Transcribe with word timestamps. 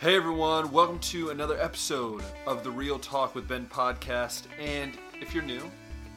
Hey 0.00 0.14
everyone, 0.14 0.70
welcome 0.70 1.00
to 1.00 1.30
another 1.30 1.60
episode 1.60 2.22
of 2.46 2.62
the 2.62 2.70
Real 2.70 3.00
Talk 3.00 3.34
with 3.34 3.48
Ben 3.48 3.66
podcast. 3.66 4.44
And 4.56 4.96
if 5.20 5.34
you're 5.34 5.42
new, 5.42 5.68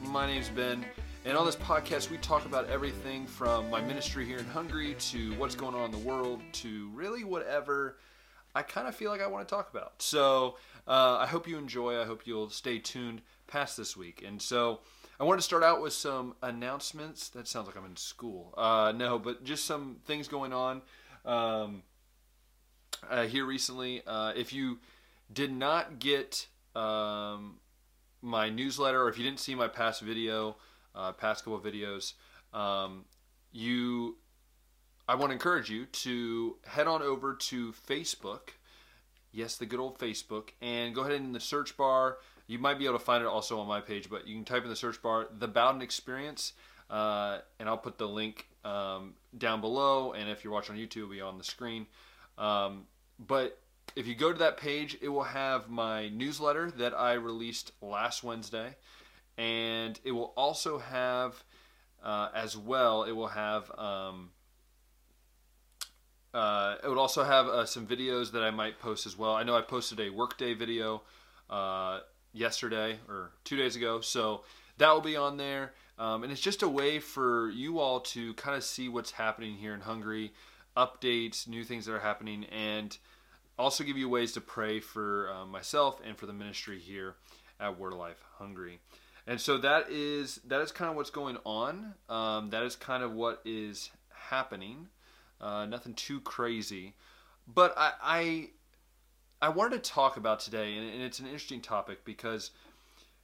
my 0.02 0.24
name's 0.24 0.48
Ben. 0.50 0.86
And 1.24 1.36
on 1.36 1.44
this 1.44 1.56
podcast, 1.56 2.08
we 2.08 2.16
talk 2.18 2.46
about 2.46 2.70
everything 2.70 3.26
from 3.26 3.68
my 3.70 3.80
ministry 3.80 4.24
here 4.24 4.38
in 4.38 4.44
Hungary 4.44 4.94
to 5.10 5.34
what's 5.34 5.56
going 5.56 5.74
on 5.74 5.86
in 5.86 5.90
the 5.90 5.98
world 5.98 6.42
to 6.52 6.90
really 6.94 7.24
whatever 7.24 7.96
I 8.54 8.62
kind 8.62 8.86
of 8.86 8.94
feel 8.94 9.10
like 9.10 9.20
I 9.20 9.26
want 9.26 9.48
to 9.48 9.52
talk 9.52 9.68
about. 9.72 10.00
So 10.00 10.58
uh, 10.86 11.16
I 11.18 11.26
hope 11.26 11.48
you 11.48 11.58
enjoy. 11.58 12.00
I 12.00 12.04
hope 12.04 12.24
you'll 12.24 12.50
stay 12.50 12.78
tuned 12.78 13.20
past 13.48 13.76
this 13.76 13.96
week. 13.96 14.22
And 14.24 14.40
so 14.40 14.78
I 15.18 15.24
wanted 15.24 15.38
to 15.38 15.44
start 15.44 15.64
out 15.64 15.82
with 15.82 15.92
some 15.92 16.36
announcements. 16.40 17.30
That 17.30 17.48
sounds 17.48 17.66
like 17.66 17.76
I'm 17.76 17.86
in 17.86 17.96
school. 17.96 18.54
Uh, 18.56 18.92
no, 18.94 19.18
but 19.18 19.42
just 19.42 19.64
some 19.64 19.96
things 20.04 20.28
going 20.28 20.52
on. 20.52 20.82
Um, 21.24 21.82
uh, 23.08 23.24
here 23.24 23.44
recently. 23.44 24.02
Uh, 24.06 24.32
if 24.36 24.52
you 24.52 24.78
did 25.32 25.52
not 25.52 25.98
get 25.98 26.46
um, 26.74 27.58
my 28.20 28.48
newsletter, 28.48 29.02
or 29.02 29.08
if 29.08 29.18
you 29.18 29.24
didn't 29.24 29.40
see 29.40 29.54
my 29.54 29.68
past 29.68 30.00
video, 30.00 30.56
uh, 30.94 31.12
past 31.12 31.44
couple 31.44 31.60
videos, 31.60 32.14
um, 32.52 33.04
you, 33.50 34.16
I 35.08 35.14
want 35.14 35.30
to 35.30 35.34
encourage 35.34 35.70
you 35.70 35.86
to 35.86 36.56
head 36.66 36.86
on 36.86 37.02
over 37.02 37.34
to 37.34 37.72
Facebook. 37.72 38.50
Yes, 39.30 39.56
the 39.56 39.66
good 39.66 39.80
old 39.80 39.98
Facebook, 39.98 40.50
and 40.60 40.94
go 40.94 41.02
ahead 41.02 41.14
in 41.14 41.32
the 41.32 41.40
search 41.40 41.76
bar. 41.76 42.18
You 42.46 42.58
might 42.58 42.78
be 42.78 42.84
able 42.84 42.98
to 42.98 43.04
find 43.04 43.22
it 43.22 43.26
also 43.26 43.58
on 43.60 43.66
my 43.66 43.80
page, 43.80 44.10
but 44.10 44.26
you 44.26 44.34
can 44.34 44.44
type 44.44 44.62
in 44.64 44.68
the 44.68 44.76
search 44.76 45.00
bar 45.00 45.28
the 45.38 45.48
Bowden 45.48 45.80
Experience, 45.80 46.52
uh, 46.90 47.38
and 47.58 47.68
I'll 47.68 47.78
put 47.78 47.96
the 47.96 48.08
link 48.08 48.48
um, 48.64 49.14
down 49.36 49.62
below. 49.62 50.12
And 50.12 50.28
if 50.28 50.44
you're 50.44 50.52
watching 50.52 50.74
on 50.74 50.80
YouTube, 50.80 50.96
it'll 50.96 51.08
be 51.08 51.20
on 51.22 51.38
the 51.38 51.44
screen. 51.44 51.86
Um, 52.36 52.84
but 53.18 53.58
if 53.96 54.06
you 54.06 54.14
go 54.14 54.32
to 54.32 54.38
that 54.38 54.56
page, 54.56 54.96
it 55.00 55.08
will 55.08 55.22
have 55.24 55.68
my 55.68 56.08
newsletter 56.08 56.70
that 56.72 56.98
I 56.98 57.14
released 57.14 57.72
last 57.80 58.24
Wednesday, 58.24 58.76
and 59.36 59.98
it 60.04 60.12
will 60.12 60.32
also 60.36 60.78
have, 60.78 61.42
uh, 62.02 62.28
as 62.34 62.56
well, 62.56 63.04
it 63.04 63.12
will 63.12 63.28
have. 63.28 63.70
Um, 63.78 64.30
uh, 66.34 66.76
it 66.82 66.88
would 66.88 66.98
also 66.98 67.24
have 67.24 67.46
uh, 67.46 67.66
some 67.66 67.86
videos 67.86 68.32
that 68.32 68.42
I 68.42 68.50
might 68.50 68.78
post 68.78 69.04
as 69.04 69.18
well. 69.18 69.34
I 69.34 69.42
know 69.42 69.54
I 69.54 69.60
posted 69.60 70.00
a 70.00 70.08
workday 70.08 70.54
video 70.54 71.02
uh, 71.50 72.00
yesterday 72.32 72.98
or 73.06 73.32
two 73.44 73.56
days 73.56 73.76
ago, 73.76 74.00
so 74.00 74.42
that 74.78 74.90
will 74.90 75.02
be 75.02 75.16
on 75.16 75.36
there. 75.36 75.74
Um, 75.98 76.22
and 76.22 76.32
it's 76.32 76.40
just 76.40 76.62
a 76.62 76.68
way 76.68 76.98
for 76.98 77.50
you 77.50 77.78
all 77.78 78.00
to 78.00 78.32
kind 78.34 78.56
of 78.56 78.64
see 78.64 78.88
what's 78.88 79.10
happening 79.10 79.56
here 79.56 79.74
in 79.74 79.80
Hungary, 79.80 80.32
updates, 80.76 81.46
new 81.46 81.64
things 81.64 81.86
that 81.86 81.92
are 81.92 82.00
happening, 82.00 82.44
and 82.44 82.96
also 83.58 83.84
give 83.84 83.96
you 83.96 84.08
ways 84.08 84.32
to 84.32 84.40
pray 84.40 84.80
for 84.80 85.30
uh, 85.30 85.46
myself 85.46 86.00
and 86.04 86.16
for 86.16 86.26
the 86.26 86.32
ministry 86.32 86.78
here 86.78 87.14
at 87.60 87.78
Word 87.78 87.92
of 87.92 87.98
Life 87.98 88.22
Hungary. 88.38 88.80
And 89.26 89.40
so 89.40 89.58
that 89.58 89.88
is 89.88 90.40
that 90.46 90.60
is 90.60 90.72
kind 90.72 90.90
of 90.90 90.96
what's 90.96 91.10
going 91.10 91.38
on. 91.44 91.94
Um, 92.08 92.50
that 92.50 92.64
is 92.64 92.74
kind 92.74 93.02
of 93.02 93.12
what 93.12 93.40
is 93.44 93.90
happening. 94.08 94.88
Uh, 95.40 95.66
nothing 95.66 95.94
too 95.94 96.20
crazy, 96.20 96.94
but 97.46 97.74
I, 97.76 97.92
I 98.02 98.48
I 99.40 99.48
wanted 99.48 99.82
to 99.82 99.90
talk 99.90 100.16
about 100.16 100.40
today, 100.40 100.76
and, 100.76 101.02
it's 101.02 101.18
an 101.18 101.26
interesting 101.26 101.60
topic 101.60 102.04
because 102.04 102.52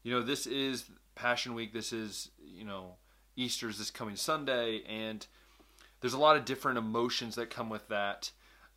you 0.03 0.13
know 0.13 0.23
this 0.23 0.47
is 0.47 0.85
Passion 1.15 1.55
Week. 1.55 1.73
This 1.73 1.93
is 1.93 2.31
you 2.45 2.65
know 2.65 2.97
Easter's 3.37 3.79
this 3.79 3.91
coming 3.91 4.17
Sunday, 4.17 4.83
and 4.89 5.27
there's 6.01 6.15
a 6.15 6.19
lot 6.19 6.37
of 6.37 6.45
different 6.45 6.79
emotions 6.79 7.35
that 7.37 7.51
come 7.51 7.69
with 7.69 7.89
that. 7.89 8.31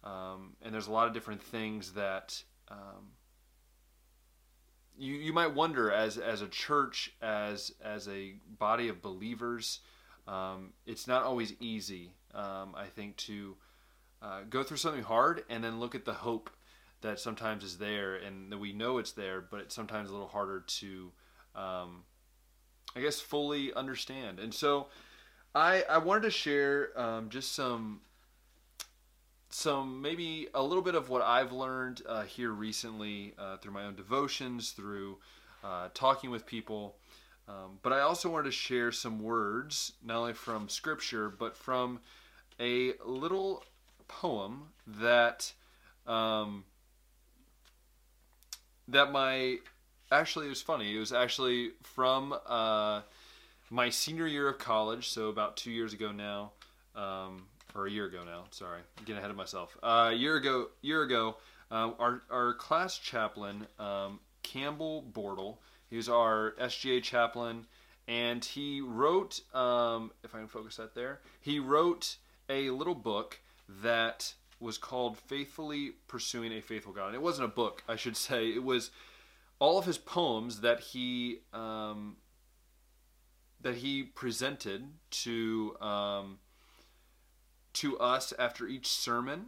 Um, 0.03 0.55
and 0.61 0.73
there's 0.73 0.87
a 0.87 0.91
lot 0.91 1.07
of 1.07 1.13
different 1.13 1.43
things 1.43 1.93
that 1.93 2.43
um, 2.69 3.11
you 4.97 5.13
you 5.13 5.33
might 5.33 5.53
wonder 5.53 5.91
as 5.91 6.17
as 6.17 6.41
a 6.41 6.47
church, 6.47 7.13
as 7.21 7.71
as 7.83 8.07
a 8.07 8.35
body 8.57 8.87
of 8.87 9.01
believers. 9.01 9.79
Um, 10.27 10.73
it's 10.85 11.07
not 11.07 11.23
always 11.23 11.53
easy, 11.59 12.13
um, 12.33 12.75
I 12.75 12.85
think, 12.85 13.17
to 13.17 13.55
uh, 14.21 14.41
go 14.49 14.63
through 14.63 14.77
something 14.77 15.03
hard 15.03 15.43
and 15.49 15.63
then 15.63 15.79
look 15.79 15.95
at 15.95 16.05
the 16.05 16.13
hope 16.13 16.49
that 17.01 17.19
sometimes 17.19 17.63
is 17.63 17.79
there 17.79 18.15
and 18.15 18.51
that 18.51 18.59
we 18.59 18.71
know 18.71 18.99
it's 18.99 19.11
there, 19.11 19.41
but 19.41 19.59
it's 19.59 19.73
sometimes 19.73 20.09
a 20.09 20.13
little 20.13 20.27
harder 20.27 20.59
to, 20.59 21.11
um, 21.55 22.03
I 22.95 23.01
guess, 23.01 23.19
fully 23.19 23.73
understand. 23.73 24.39
And 24.39 24.53
so, 24.53 24.87
I 25.53 25.83
I 25.89 25.97
wanted 25.97 26.23
to 26.23 26.31
share 26.31 26.89
um, 26.99 27.29
just 27.29 27.53
some 27.53 28.01
some 29.49 30.01
maybe 30.01 30.47
a 30.53 30.63
little 30.63 30.83
bit 30.83 30.95
of 30.95 31.09
what 31.09 31.21
I've 31.21 31.51
learned 31.51 32.01
uh, 32.07 32.23
here 32.23 32.51
recently 32.51 33.33
uh, 33.37 33.57
through 33.57 33.73
my 33.73 33.83
own 33.83 33.95
devotions, 33.95 34.71
through 34.71 35.17
uh, 35.63 35.89
talking 35.93 36.31
with 36.31 36.45
people. 36.45 36.95
Um, 37.47 37.79
but 37.81 37.91
I 37.91 38.01
also 38.01 38.29
wanted 38.29 38.45
to 38.45 38.51
share 38.51 38.91
some 38.91 39.21
words, 39.21 39.93
not 40.03 40.17
only 40.17 40.33
from 40.33 40.69
Scripture, 40.69 41.29
but 41.29 41.57
from 41.57 41.99
a 42.59 42.93
little 43.05 43.65
poem 44.07 44.69
that 44.87 45.51
um, 46.07 46.63
that 48.87 49.11
my 49.11 49.57
actually 50.11 50.45
it 50.45 50.49
was 50.49 50.61
funny. 50.61 50.95
It 50.95 50.99
was 50.99 51.11
actually 51.11 51.71
from 51.83 52.33
uh, 52.47 53.01
my 53.71 53.89
senior 53.89 54.27
year 54.27 54.49
of 54.49 54.59
college, 54.59 55.09
so 55.09 55.29
about 55.29 55.57
two 55.57 55.71
years 55.71 55.93
ago 55.93 56.11
now. 56.11 56.51
Um, 56.93 57.47
or 57.73 57.87
a 57.87 57.91
year 57.91 58.05
ago 58.05 58.23
now. 58.25 58.43
Sorry, 58.51 58.79
I'm 58.97 59.05
getting 59.05 59.19
ahead 59.19 59.31
of 59.31 59.37
myself. 59.37 59.77
Uh, 59.81 60.09
a 60.11 60.13
year 60.13 60.35
ago, 60.35 60.67
year 60.81 61.03
ago, 61.03 61.37
uh, 61.71 61.91
our 61.99 62.21
our 62.29 62.53
class 62.53 62.97
chaplain 62.97 63.65
um, 63.79 64.19
Campbell 64.43 65.05
Bortle. 65.11 65.57
He 65.89 65.97
was 65.97 66.09
our 66.09 66.53
SGA 66.59 67.01
chaplain, 67.01 67.65
and 68.07 68.43
he 68.43 68.81
wrote. 68.81 69.41
Um, 69.55 70.11
if 70.23 70.35
I 70.35 70.39
can 70.39 70.47
focus 70.47 70.77
that 70.77 70.95
there, 70.95 71.21
he 71.39 71.59
wrote 71.59 72.17
a 72.49 72.69
little 72.69 72.95
book 72.95 73.39
that 73.81 74.33
was 74.59 74.77
called 74.77 75.17
"Faithfully 75.17 75.93
Pursuing 76.07 76.51
a 76.51 76.61
Faithful 76.61 76.93
God." 76.93 77.07
And 77.07 77.15
it 77.15 77.21
wasn't 77.21 77.45
a 77.45 77.53
book, 77.55 77.83
I 77.87 77.95
should 77.95 78.17
say. 78.17 78.49
It 78.49 78.63
was 78.63 78.91
all 79.59 79.77
of 79.77 79.85
his 79.85 79.97
poems 79.97 80.61
that 80.61 80.79
he 80.79 81.39
um, 81.53 82.17
that 83.61 83.75
he 83.75 84.03
presented 84.03 84.85
to 85.11 85.75
um, 85.81 86.39
to 87.73 87.97
us 87.99 88.33
after 88.37 88.67
each 88.67 88.87
sermon, 88.87 89.47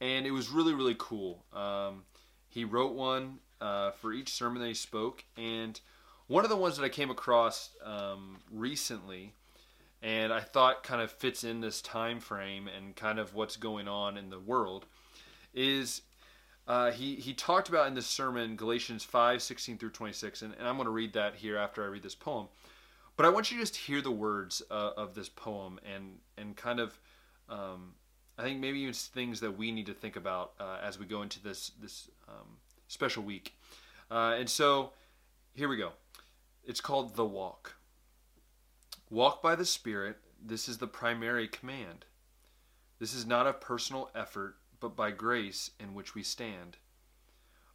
and 0.00 0.26
it 0.26 0.30
was 0.30 0.50
really 0.50 0.74
really 0.74 0.96
cool. 0.98 1.44
Um, 1.52 2.04
he 2.48 2.64
wrote 2.64 2.94
one 2.94 3.38
uh, 3.60 3.92
for 3.92 4.12
each 4.12 4.32
sermon 4.32 4.60
that 4.62 4.68
he 4.68 4.74
spoke, 4.74 5.24
and 5.36 5.80
one 6.26 6.44
of 6.44 6.50
the 6.50 6.56
ones 6.56 6.76
that 6.76 6.84
I 6.84 6.88
came 6.88 7.10
across 7.10 7.70
um, 7.84 8.38
recently, 8.52 9.34
and 10.02 10.32
I 10.32 10.40
thought 10.40 10.82
kind 10.82 11.02
of 11.02 11.10
fits 11.10 11.44
in 11.44 11.60
this 11.60 11.82
time 11.82 12.20
frame 12.20 12.68
and 12.68 12.94
kind 12.94 13.18
of 13.18 13.34
what's 13.34 13.56
going 13.56 13.88
on 13.88 14.16
in 14.16 14.30
the 14.30 14.38
world, 14.38 14.86
is 15.52 16.02
uh, 16.68 16.92
he 16.92 17.16
he 17.16 17.34
talked 17.34 17.68
about 17.68 17.88
in 17.88 17.94
this 17.94 18.06
sermon 18.06 18.54
Galatians 18.54 19.02
5, 19.02 19.42
16 19.42 19.78
through 19.78 19.90
26, 19.90 20.42
and, 20.42 20.54
and 20.56 20.68
I'm 20.68 20.76
going 20.76 20.86
to 20.86 20.92
read 20.92 21.14
that 21.14 21.34
here 21.34 21.56
after 21.56 21.82
I 21.82 21.88
read 21.88 22.04
this 22.04 22.14
poem. 22.14 22.46
But 23.20 23.26
I 23.26 23.32
want 23.32 23.50
you 23.50 23.58
to 23.58 23.62
just 23.62 23.76
hear 23.76 24.00
the 24.00 24.10
words 24.10 24.62
uh, 24.70 24.92
of 24.96 25.14
this 25.14 25.28
poem 25.28 25.78
and 25.84 26.20
and 26.38 26.56
kind 26.56 26.80
of 26.80 26.98
um, 27.50 27.92
I 28.38 28.42
think 28.42 28.60
maybe 28.60 28.78
even 28.78 28.94
things 28.94 29.40
that 29.40 29.58
we 29.58 29.72
need 29.72 29.84
to 29.84 29.92
think 29.92 30.16
about 30.16 30.52
uh, 30.58 30.78
as 30.82 30.98
we 30.98 31.04
go 31.04 31.20
into 31.20 31.38
this 31.42 31.72
this 31.82 32.08
um, 32.26 32.56
special 32.88 33.22
week. 33.22 33.58
Uh, 34.10 34.36
and 34.38 34.48
so 34.48 34.92
here 35.52 35.68
we 35.68 35.76
go. 35.76 35.90
It's 36.64 36.80
called 36.80 37.14
the 37.14 37.26
walk. 37.26 37.74
Walk 39.10 39.42
by 39.42 39.54
the 39.54 39.66
Spirit. 39.66 40.16
This 40.42 40.66
is 40.66 40.78
the 40.78 40.86
primary 40.86 41.46
command. 41.46 42.06
This 43.00 43.12
is 43.12 43.26
not 43.26 43.46
a 43.46 43.52
personal 43.52 44.08
effort, 44.14 44.56
but 44.80 44.96
by 44.96 45.10
grace 45.10 45.72
in 45.78 45.92
which 45.92 46.14
we 46.14 46.22
stand. 46.22 46.78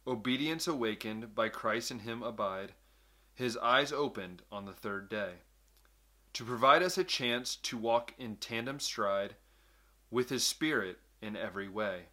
Obedience 0.08 0.66
awakened, 0.66 1.36
by 1.36 1.50
Christ 1.50 1.92
in 1.92 2.00
Him 2.00 2.24
abide, 2.24 2.72
His 3.36 3.58
eyes 3.58 3.92
opened 3.92 4.40
on 4.50 4.64
the 4.64 4.72
third 4.72 5.10
day, 5.10 5.34
to 6.32 6.42
provide 6.42 6.82
us 6.82 6.96
a 6.96 7.04
chance 7.04 7.54
to 7.56 7.76
walk 7.76 8.14
in 8.18 8.36
tandem 8.36 8.80
stride 8.80 9.36
with 10.10 10.30
His 10.30 10.42
Spirit 10.42 11.00
in 11.20 11.36
every 11.36 11.68
way. 11.68 12.06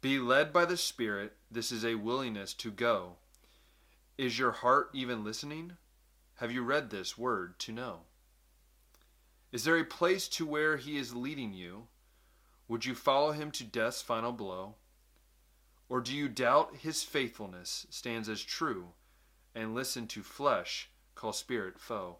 Be 0.00 0.18
led 0.18 0.52
by 0.52 0.64
the 0.64 0.76
Spirit. 0.76 1.36
This 1.48 1.70
is 1.70 1.84
a 1.84 1.94
willingness 1.94 2.54
to 2.54 2.72
go. 2.72 3.18
Is 4.16 4.36
your 4.36 4.50
heart 4.50 4.90
even 4.92 5.22
listening? 5.22 5.76
Have 6.38 6.50
you 6.50 6.62
read 6.62 6.90
this 6.90 7.16
word 7.16 7.60
to 7.60 7.72
know? 7.72 8.00
Is 9.52 9.62
there 9.62 9.78
a 9.78 9.84
place 9.84 10.26
to 10.30 10.44
where 10.44 10.76
He 10.76 10.96
is 10.96 11.14
leading 11.14 11.52
you? 11.52 11.86
Would 12.66 12.84
you 12.84 12.96
follow 12.96 13.30
Him 13.30 13.52
to 13.52 13.64
death's 13.64 14.02
final 14.02 14.32
blow? 14.32 14.74
Or 15.88 16.00
do 16.00 16.16
you 16.16 16.28
doubt 16.28 16.78
His 16.80 17.04
faithfulness 17.04 17.86
stands 17.90 18.28
as 18.28 18.42
true 18.42 18.88
and 19.54 19.74
listen 19.74 20.06
to 20.08 20.22
flesh 20.22 20.90
call 21.14 21.32
spirit 21.32 21.78
foe? 21.78 22.18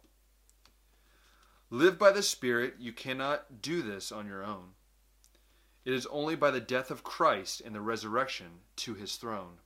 Live 1.70 1.98
by 1.98 2.12
the 2.12 2.22
Spirit. 2.22 2.76
You 2.78 2.92
cannot 2.92 3.60
do 3.60 3.82
this 3.82 4.10
on 4.10 4.26
your 4.26 4.42
own. 4.42 4.70
It 5.84 5.92
is 5.92 6.06
only 6.06 6.34
by 6.34 6.50
the 6.50 6.60
death 6.60 6.90
of 6.90 7.02
Christ 7.02 7.60
and 7.60 7.74
the 7.74 7.80
resurrection 7.82 8.60
to 8.76 8.94
his 8.94 9.16
throne. 9.16 9.58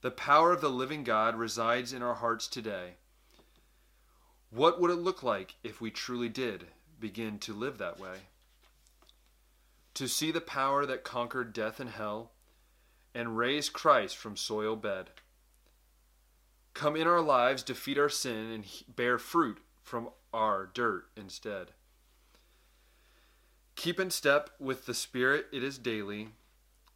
The 0.00 0.10
power 0.10 0.52
of 0.52 0.62
the 0.62 0.70
living 0.70 1.04
God 1.04 1.36
resides 1.36 1.92
in 1.92 2.02
our 2.02 2.14
hearts 2.14 2.48
today. 2.48 2.94
What 4.50 4.80
would 4.80 4.90
it 4.90 4.94
look 4.94 5.22
like 5.22 5.56
if 5.62 5.80
we 5.80 5.90
truly 5.90 6.30
did 6.30 6.68
begin 6.98 7.38
to 7.40 7.52
live 7.52 7.76
that 7.78 8.00
way? 8.00 8.16
To 9.94 10.08
see 10.08 10.30
the 10.30 10.40
power 10.40 10.86
that 10.86 11.04
conquered 11.04 11.52
death 11.52 11.80
and 11.80 11.90
hell 11.90 12.32
and 13.14 13.36
raised 13.36 13.74
Christ 13.74 14.16
from 14.16 14.36
soil 14.36 14.74
bed. 14.74 15.10
Come 16.74 16.96
in 16.96 17.06
our 17.06 17.20
lives, 17.20 17.62
defeat 17.62 17.98
our 17.98 18.08
sin, 18.08 18.50
and 18.50 18.64
bear 18.94 19.18
fruit 19.18 19.58
from 19.82 20.10
our 20.32 20.66
dirt 20.66 21.06
instead. 21.16 21.72
Keep 23.74 24.00
in 24.00 24.10
step 24.10 24.50
with 24.58 24.86
the 24.86 24.94
Spirit, 24.94 25.46
it 25.52 25.62
is 25.62 25.78
daily, 25.78 26.30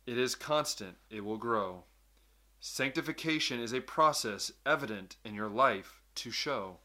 it 0.06 0.18
is 0.18 0.34
constant, 0.34 0.96
it 1.10 1.24
will 1.24 1.38
grow. 1.38 1.84
Sanctification 2.60 3.60
is 3.60 3.72
a 3.72 3.80
process 3.80 4.52
evident 4.66 5.16
in 5.24 5.34
your 5.34 5.48
life 5.48 6.00
to 6.16 6.30
show. 6.30 6.78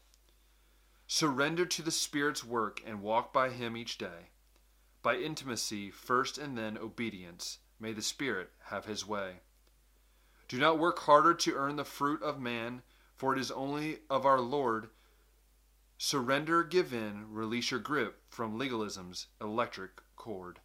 Surrender 1.06 1.64
to 1.66 1.82
the 1.82 1.90
Spirit's 1.90 2.44
work 2.44 2.82
and 2.86 3.02
walk 3.02 3.32
by 3.32 3.50
Him 3.50 3.76
each 3.76 3.98
day. 3.98 4.30
By 5.02 5.16
intimacy, 5.16 5.90
first 5.90 6.36
and 6.38 6.58
then 6.58 6.76
obedience, 6.76 7.58
may 7.80 7.92
the 7.92 8.02
Spirit 8.02 8.50
have 8.66 8.86
His 8.86 9.06
way. 9.06 9.40
Do 10.48 10.58
not 10.58 10.78
work 10.78 11.00
harder 11.00 11.34
to 11.34 11.54
earn 11.54 11.76
the 11.76 11.84
fruit 11.84 12.22
of 12.22 12.40
man, 12.40 12.82
for 13.14 13.34
it 13.34 13.38
is 13.38 13.50
only 13.50 13.98
of 14.08 14.24
our 14.24 14.40
Lord. 14.40 14.88
Surrender, 15.98 16.64
give 16.64 16.92
in, 16.92 17.32
release 17.32 17.70
your 17.70 17.80
grip 17.80 18.22
from 18.30 18.56
legalism's 18.56 19.26
electric 19.40 20.00
cord. 20.16 20.60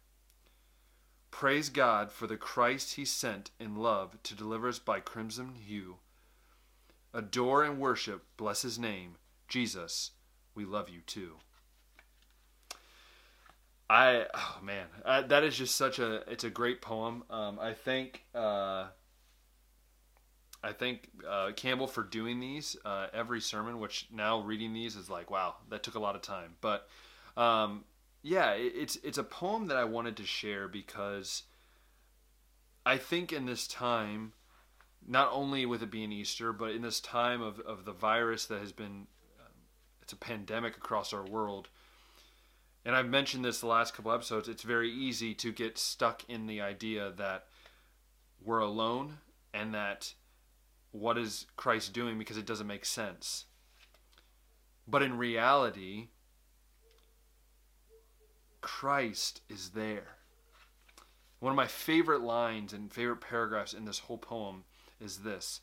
Praise 1.30 1.68
God 1.68 2.10
for 2.10 2.26
the 2.26 2.36
Christ 2.36 2.94
He 2.94 3.04
sent 3.04 3.50
in 3.58 3.76
love 3.76 4.22
to 4.22 4.34
deliver 4.34 4.68
us 4.68 4.78
by 4.78 5.00
crimson 5.00 5.56
hue. 5.56 5.96
Adore 7.12 7.64
and 7.64 7.78
worship, 7.78 8.24
bless 8.36 8.62
His 8.62 8.78
name, 8.78 9.16
Jesus. 9.48 10.12
We 10.54 10.64
love 10.64 10.88
you 10.88 11.00
too. 11.00 11.34
I 13.90 14.26
oh 14.32 14.58
man, 14.62 14.86
I, 15.04 15.22
that 15.22 15.44
is 15.44 15.56
just 15.56 15.74
such 15.74 15.98
a 15.98 16.22
it's 16.30 16.44
a 16.44 16.50
great 16.50 16.80
poem. 16.80 17.24
Um, 17.28 17.58
I 17.60 17.74
think 17.74 18.24
uh, 18.34 18.86
I 20.64 20.72
thank 20.72 21.10
uh, 21.28 21.52
Campbell 21.54 21.86
for 21.86 22.02
doing 22.02 22.40
these 22.40 22.74
uh, 22.84 23.08
every 23.12 23.40
sermon. 23.40 23.80
Which 23.80 24.08
now 24.10 24.40
reading 24.40 24.72
these 24.72 24.96
is 24.96 25.10
like 25.10 25.30
wow, 25.30 25.56
that 25.68 25.82
took 25.82 25.94
a 25.94 26.00
lot 26.00 26.16
of 26.16 26.22
time. 26.22 26.54
But 26.62 26.88
um, 27.36 27.84
yeah, 28.22 28.52
it's 28.52 28.96
it's 29.04 29.18
a 29.18 29.24
poem 29.24 29.66
that 29.66 29.76
I 29.76 29.84
wanted 29.84 30.16
to 30.16 30.24
share 30.24 30.66
because 30.66 31.42
I 32.86 32.96
think 32.96 33.32
in 33.32 33.44
this 33.44 33.68
time, 33.68 34.32
not 35.06 35.28
only 35.32 35.66
with 35.66 35.82
it 35.82 35.90
being 35.90 36.12
Easter, 36.12 36.52
but 36.52 36.70
in 36.70 36.80
this 36.80 37.00
time 37.00 37.42
of, 37.42 37.60
of 37.60 37.84
the 37.84 37.92
virus 37.92 38.46
that 38.46 38.60
has 38.60 38.72
been, 38.72 39.06
um, 39.40 39.52
it's 40.02 40.14
a 40.14 40.16
pandemic 40.16 40.78
across 40.78 41.12
our 41.12 41.24
world. 41.24 41.68
And 42.86 42.96
I've 42.96 43.08
mentioned 43.08 43.44
this 43.44 43.60
the 43.60 43.66
last 43.66 43.94
couple 43.94 44.12
episodes. 44.12 44.48
It's 44.48 44.62
very 44.62 44.90
easy 44.90 45.34
to 45.36 45.52
get 45.52 45.78
stuck 45.78 46.22
in 46.28 46.46
the 46.46 46.60
idea 46.60 47.12
that 47.16 47.46
we're 48.42 48.60
alone 48.60 49.18
and 49.54 49.74
that 49.74 50.12
what 50.94 51.18
is 51.18 51.46
Christ 51.56 51.92
doing 51.92 52.18
because 52.18 52.36
it 52.36 52.46
doesn't 52.46 52.68
make 52.68 52.84
sense. 52.84 53.46
But 54.86 55.02
in 55.02 55.18
reality, 55.18 56.10
Christ 58.60 59.40
is 59.48 59.70
there. 59.70 60.18
One 61.40 61.50
of 61.50 61.56
my 61.56 61.66
favorite 61.66 62.22
lines 62.22 62.72
and 62.72 62.92
favorite 62.92 63.20
paragraphs 63.20 63.74
in 63.74 63.86
this 63.86 63.98
whole 63.98 64.18
poem 64.18 64.62
is 65.00 65.18
this 65.18 65.62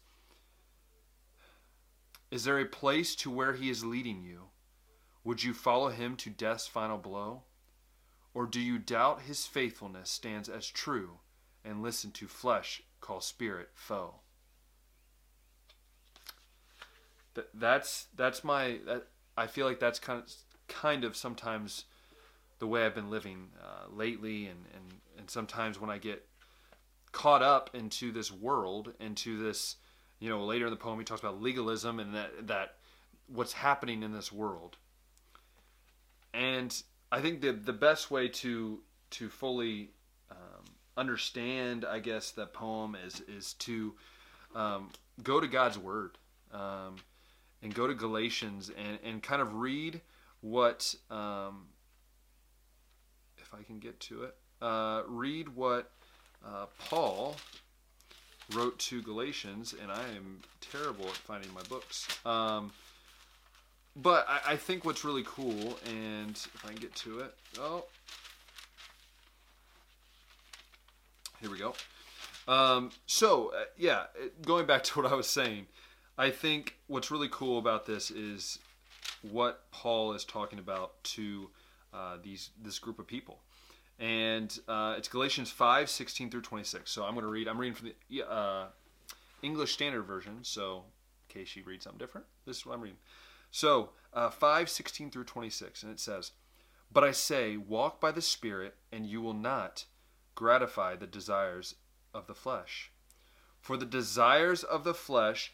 Is 2.30 2.44
there 2.44 2.60
a 2.60 2.66
place 2.66 3.16
to 3.16 3.31
where 3.31 3.54
he 3.54 3.69
is 3.69 3.86
leading 3.86 4.22
you? 4.22 4.50
Would 5.24 5.44
you 5.44 5.54
follow 5.54 5.89
him 5.89 6.18
to 6.18 6.30
death's 6.30 6.68
final 6.68 6.98
blow? 6.98 7.44
Or 8.34 8.45
do 8.45 8.60
you 8.60 8.77
doubt 8.77 9.22
his 9.22 9.45
faithfulness 9.45 10.10
stands 10.10 10.50
as 10.50 10.68
true 10.68 11.19
and 11.63 11.81
listen 11.81 12.12
to 12.12 12.27
flesh 12.27 12.81
call 13.00 13.22
spirit 13.22 13.69
foe? 13.74 14.16
That's 17.54 18.07
that's 18.16 18.44
my 18.44 18.80
that, 18.86 19.07
I 19.38 19.48
feel 19.48 19.66
like 19.66 19.80
that's 19.80 20.00
kind 20.00 20.22
of 20.22 20.31
kind 20.68 21.04
of 21.04 21.16
sometimes 21.16 21.86
the 22.60 22.68
way 22.68 22.86
I've 22.86 22.95
been 22.95 23.10
living 23.10 23.50
uh, 23.62 23.94
lately, 23.94 24.48
and, 24.48 24.66
and 24.75 24.94
and 25.18 25.30
sometimes 25.30 25.80
when 25.80 25.89
I 25.89 25.98
get 25.98 26.28
caught 27.12 27.42
up 27.42 27.72
into 27.74 28.12
this 28.12 28.31
world, 28.31 28.94
into 29.00 29.42
this, 29.42 29.75
you 30.19 30.30
know, 30.30 30.45
later 30.45 30.66
in 30.66 30.72
the 30.72 30.78
poem 30.78 31.00
he 31.00 31.06
talks 31.06 31.22
about 31.22 31.42
legalism 31.42 32.00
and 32.00 32.16
that 32.16 32.48
that 32.48 32.75
what's 33.28 33.54
happening 33.54 34.04
in 34.04 34.13
this 34.13 34.31
world. 34.31 34.77
And 36.34 36.81
I 37.12 37.22
think 37.22 37.42
the 37.42 37.51
the 37.51 37.74
best 37.74 38.12
way 38.12 38.27
to 38.27 38.80
to 39.12 39.30
fully 39.30 39.92
um, 40.30 40.66
understand, 40.98 41.86
I 41.86 42.00
guess, 42.00 42.31
that 42.31 42.54
poem 42.54 42.95
is 43.06 43.22
is 43.22 43.54
to 43.56 43.94
um, 44.56 44.89
go 45.24 45.39
to 45.39 45.48
God's 45.48 45.77
word 45.77 46.18
um, 46.54 46.95
and 47.63 47.74
go 47.74 47.88
to 47.88 47.94
Galatians 47.94 48.69
and 48.69 49.00
and 49.04 49.22
kind 49.22 49.42
of 49.42 49.56
read 49.56 50.02
what 50.42 50.96
um, 51.10 51.68
if 53.38 53.54
I 53.54 53.63
can 53.63 53.80
get 53.80 54.00
to 54.02 54.24
it, 54.24 54.36
uh, 54.62 55.04
read 55.08 55.50
what 55.50 55.92
uh, 56.46 56.66
Paul 56.90 57.36
wrote 58.54 58.78
to 58.80 59.02
Galatians, 59.02 59.74
and 59.81 59.92
I 59.92 60.02
am 60.16 60.40
terrible 60.60 61.06
at 61.06 61.16
finding 61.16 61.54
my 61.54 61.62
books. 61.69 62.08
Um, 62.25 62.72
but 63.96 64.25
I, 64.28 64.54
I, 64.54 64.56
think 64.56 64.86
what's 64.86 65.04
really 65.04 65.24
cool, 65.25 65.78
and 65.86 66.31
if 66.31 66.62
I 66.66 66.69
can 66.69 66.78
get 66.78 66.96
to 66.96 67.19
it, 67.19 67.34
oh, 67.60 67.86
here 71.40 71.52
we 71.52 71.60
go. 71.60 71.74
Um, 72.48 72.92
so 73.06 73.54
uh, 73.56 73.66
yeah, 73.78 74.04
going 74.46 74.66
back 74.66 74.84
to 74.86 75.02
what 75.02 75.12
I 75.12 75.16
was 75.16 75.28
saying, 75.28 75.68
I 76.18 76.30
think 76.30 76.78
what's 76.88 77.12
really 77.12 77.30
cool 77.31 77.58
about 77.58 77.86
this 77.86 78.12
is 78.12 78.60
what 79.22 79.69
Paul 79.72 80.13
is 80.13 80.24
talking 80.24 80.60
about 80.60 81.04
to 81.04 81.50
uh, 81.94 82.18
these 82.22 82.50
this 82.62 82.80
group 82.80 83.00
of 83.00 83.08
people. 83.08 83.40
And 84.00 84.58
uh, 84.68 84.96
it's 84.98 85.08
Galatians 85.08 85.51
5, 85.51 85.88
16 85.88 86.32
through 86.32 86.41
26. 86.41 86.89
So 86.89 87.03
I'm 87.03 87.13
going 87.13 87.24
to 87.24 87.30
read, 87.30 87.48
I'm 87.48 87.60
reading 87.60 87.75
from 87.75 87.91
the 88.10 88.24
uh, 88.27 88.65
English 89.44 89.74
Standard 89.74 90.03
Version. 90.03 90.39
So 90.41 90.86
in 91.30 91.39
case 91.39 91.56
you 91.56 91.63
read 91.63 91.84
something 91.84 92.00
different, 92.00 92.25
this 92.48 92.58
is 92.58 92.65
what 92.65 92.74
I'm 92.74 92.82
reading. 92.82 92.98
So 93.51 93.91
uh, 94.12 94.32
5, 94.32 94.70
16 94.70 95.12
through 95.12 95.25
26. 95.25 95.84
And 95.84 95.91
it 95.91 96.00
says, 96.00 96.32
But 96.91 97.03
I 97.03 97.12
say, 97.12 97.58
walk 97.58 98.01
by 98.01 98.12
the 98.12 98.24
Spirit, 98.24 98.75
and 98.91 99.06
you 99.06 99.22
will 99.22 99.36
not 99.36 99.86
gratify 100.34 100.96
the 100.96 101.06
desires 101.06 101.75
of 102.12 102.25
the 102.25 102.34
flesh. 102.34 102.91
For 103.60 103.77
the 103.77 103.86
desires 103.86 104.63
of 104.63 104.84
the 104.84 104.96
flesh 104.96 105.53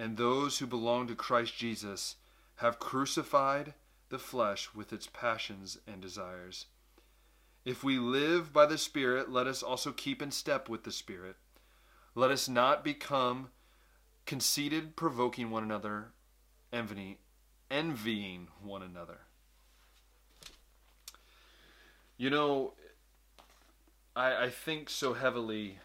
And 0.00 0.16
those 0.16 0.58
who 0.58 0.66
belong 0.66 1.08
to 1.08 1.14
Christ 1.14 1.58
Jesus 1.58 2.16
have 2.56 2.78
crucified 2.78 3.74
the 4.08 4.18
flesh 4.18 4.70
with 4.74 4.94
its 4.94 5.06
passions 5.06 5.76
and 5.86 6.00
desires. 6.00 6.64
If 7.66 7.84
we 7.84 7.98
live 7.98 8.50
by 8.50 8.64
the 8.64 8.78
Spirit, 8.78 9.30
let 9.30 9.46
us 9.46 9.62
also 9.62 9.92
keep 9.92 10.22
in 10.22 10.30
step 10.30 10.70
with 10.70 10.84
the 10.84 10.90
Spirit. 10.90 11.36
Let 12.14 12.30
us 12.30 12.48
not 12.48 12.82
become 12.82 13.50
conceited, 14.24 14.96
provoking 14.96 15.50
one 15.50 15.64
another, 15.64 16.12
envying, 16.72 17.18
envying 17.70 18.48
one 18.62 18.82
another. 18.82 19.18
You 22.16 22.30
know, 22.30 22.72
I, 24.16 24.44
I 24.44 24.48
think 24.48 24.88
so 24.88 25.12
heavily 25.12 25.78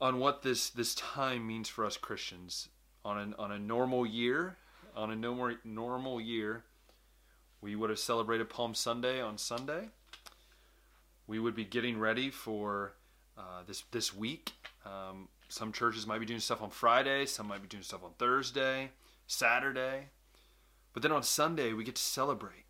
on 0.00 0.18
what 0.18 0.42
this, 0.42 0.70
this 0.70 0.94
time 0.94 1.46
means 1.46 1.68
for 1.68 1.84
us 1.84 1.96
Christians. 1.96 2.68
On, 3.04 3.18
an, 3.18 3.34
on 3.38 3.50
a 3.52 3.58
normal 3.58 4.04
year, 4.04 4.56
on 4.94 5.10
a 5.10 5.16
normal, 5.16 5.56
normal 5.64 6.20
year, 6.20 6.64
we 7.60 7.76
would 7.76 7.90
have 7.90 7.98
celebrated 7.98 8.48
Palm 8.48 8.74
Sunday 8.74 9.20
on 9.20 9.38
Sunday. 9.38 9.88
We 11.26 11.38
would 11.38 11.54
be 11.54 11.64
getting 11.64 11.98
ready 11.98 12.30
for 12.30 12.94
uh, 13.38 13.62
this 13.66 13.84
this 13.90 14.14
week. 14.14 14.52
Um, 14.84 15.28
some 15.48 15.72
churches 15.72 16.06
might 16.06 16.18
be 16.18 16.26
doing 16.26 16.40
stuff 16.40 16.62
on 16.62 16.70
Friday. 16.70 17.26
Some 17.26 17.48
might 17.48 17.62
be 17.62 17.68
doing 17.68 17.82
stuff 17.82 18.04
on 18.04 18.10
Thursday, 18.18 18.90
Saturday. 19.26 20.08
But 20.92 21.02
then 21.02 21.12
on 21.12 21.22
Sunday, 21.22 21.72
we 21.72 21.84
get 21.84 21.96
to 21.96 22.02
celebrate. 22.02 22.64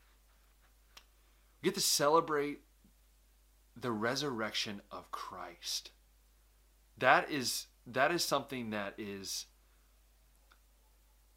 We 1.62 1.68
get 1.68 1.74
to 1.74 1.80
celebrate 1.80 2.60
the 3.76 3.92
resurrection 3.92 4.82
of 4.90 5.10
Christ. 5.10 5.90
That 7.00 7.30
is 7.30 7.66
that 7.86 8.12
is 8.12 8.24
something 8.24 8.70
that 8.70 8.94
is 8.96 9.46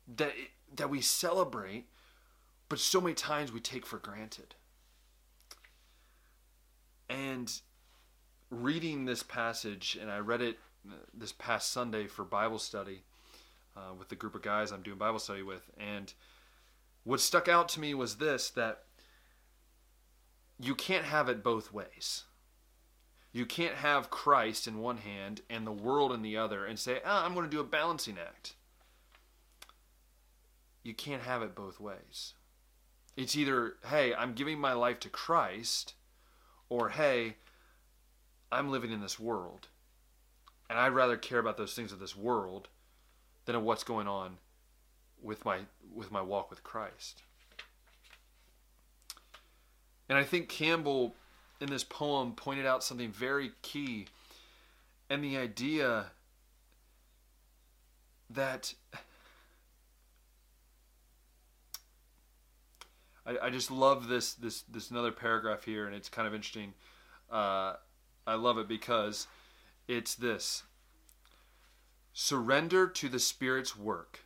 that 0.08 0.34
that 0.76 0.90
we 0.90 1.02
celebrate 1.02 1.88
but 2.74 2.80
so 2.80 3.00
many 3.00 3.14
times 3.14 3.52
we 3.52 3.60
take 3.60 3.86
for 3.86 4.00
granted. 4.00 4.56
And 7.08 7.52
reading 8.50 9.06
this 9.06 9.22
passage, 9.22 9.96
and 10.02 10.10
I 10.10 10.18
read 10.18 10.42
it 10.42 10.58
uh, 10.90 10.96
this 11.14 11.32
past 11.32 11.72
Sunday 11.72 12.08
for 12.08 12.26
Bible 12.26 12.58
study 12.58 13.04
uh, 13.78 13.94
with 13.94 14.10
the 14.10 14.16
group 14.16 14.34
of 14.34 14.42
guys 14.42 14.72
I'm 14.72 14.82
doing 14.82 14.98
Bible 14.98 15.20
study 15.20 15.44
with, 15.44 15.70
and 15.78 16.12
what 17.04 17.20
stuck 17.20 17.48
out 17.48 17.70
to 17.70 17.80
me 17.80 17.94
was 17.94 18.16
this 18.16 18.50
that 18.52 18.86
you 20.60 20.74
can't 20.74 21.06
have 21.06 21.30
it 21.30 21.44
both 21.44 21.72
ways. 21.72 22.24
You 23.34 23.48
can't 23.48 23.76
have 23.76 24.12
Christ 24.12 24.68
in 24.68 24.78
one 24.78 24.98
hand 24.98 25.42
and 25.50 25.66
the 25.66 25.72
world 25.72 26.14
in 26.14 26.22
the 26.22 26.38
other 26.38 26.66
and 26.66 26.78
say, 26.78 27.00
oh, 27.04 27.24
I'm 27.26 27.34
going 27.34 27.46
to 27.46 27.52
do 27.52 27.60
a 27.60 27.66
balancing 27.66 28.18
act. 28.20 28.54
You 30.84 30.94
can't 30.94 31.24
have 31.24 31.42
it 31.42 31.56
both 31.56 31.80
ways. 31.80 32.36
It's 33.18 33.36
either, 33.36 33.74
hey, 33.90 34.14
I'm 34.14 34.34
giving 34.34 34.60
my 34.60 34.74
life 34.74 35.00
to 35.02 35.10
Christ, 35.10 35.96
or 36.70 36.90
hey, 36.90 37.38
I'm 38.52 38.70
living 38.70 38.92
in 38.92 39.02
this 39.02 39.20
world. 39.20 39.68
And 40.70 40.78
I'd 40.78 40.94
rather 40.94 41.18
care 41.18 41.40
about 41.40 41.58
those 41.58 41.74
things 41.74 41.92
of 41.92 42.00
this 42.00 42.16
world 42.16 42.68
than 43.46 43.56
of 43.56 43.64
what's 43.64 43.84
going 43.84 44.08
on 44.08 44.38
with 45.22 45.46
my 45.46 45.60
with 45.94 46.12
my 46.12 46.22
walk 46.22 46.50
with 46.50 46.64
Christ. 46.64 47.24
And 50.10 50.18
I 50.18 50.24
think 50.24 50.50
Campbell 50.50 51.16
in 51.62 51.70
this 51.70 51.84
poem 51.84 52.34
pointed 52.34 52.66
out 52.66 52.84
something 52.84 53.12
very 53.12 53.52
key 53.62 54.08
and 55.10 55.24
the 55.24 55.38
idea 55.38 56.06
that 58.30 58.74
I, 63.26 63.38
I 63.44 63.50
just 63.50 63.72
love 63.72 64.08
this 64.08 64.34
this 64.34 64.64
this 64.64 64.92
another 64.92 65.12
paragraph 65.12 65.64
here, 65.64 65.86
and 65.86 65.96
it's 65.96 66.10
kind 66.10 66.28
of 66.28 66.34
interesting. 66.34 66.74
Uh, 67.32 67.76
I 68.26 68.36
love 68.36 68.58
it 68.58 68.68
because 68.68 69.28
it's 69.88 70.16
this: 70.16 70.64
surrender 72.14 72.88
to 72.88 73.10
the 73.10 73.20
Spirit's 73.20 73.78
work, 73.78 74.22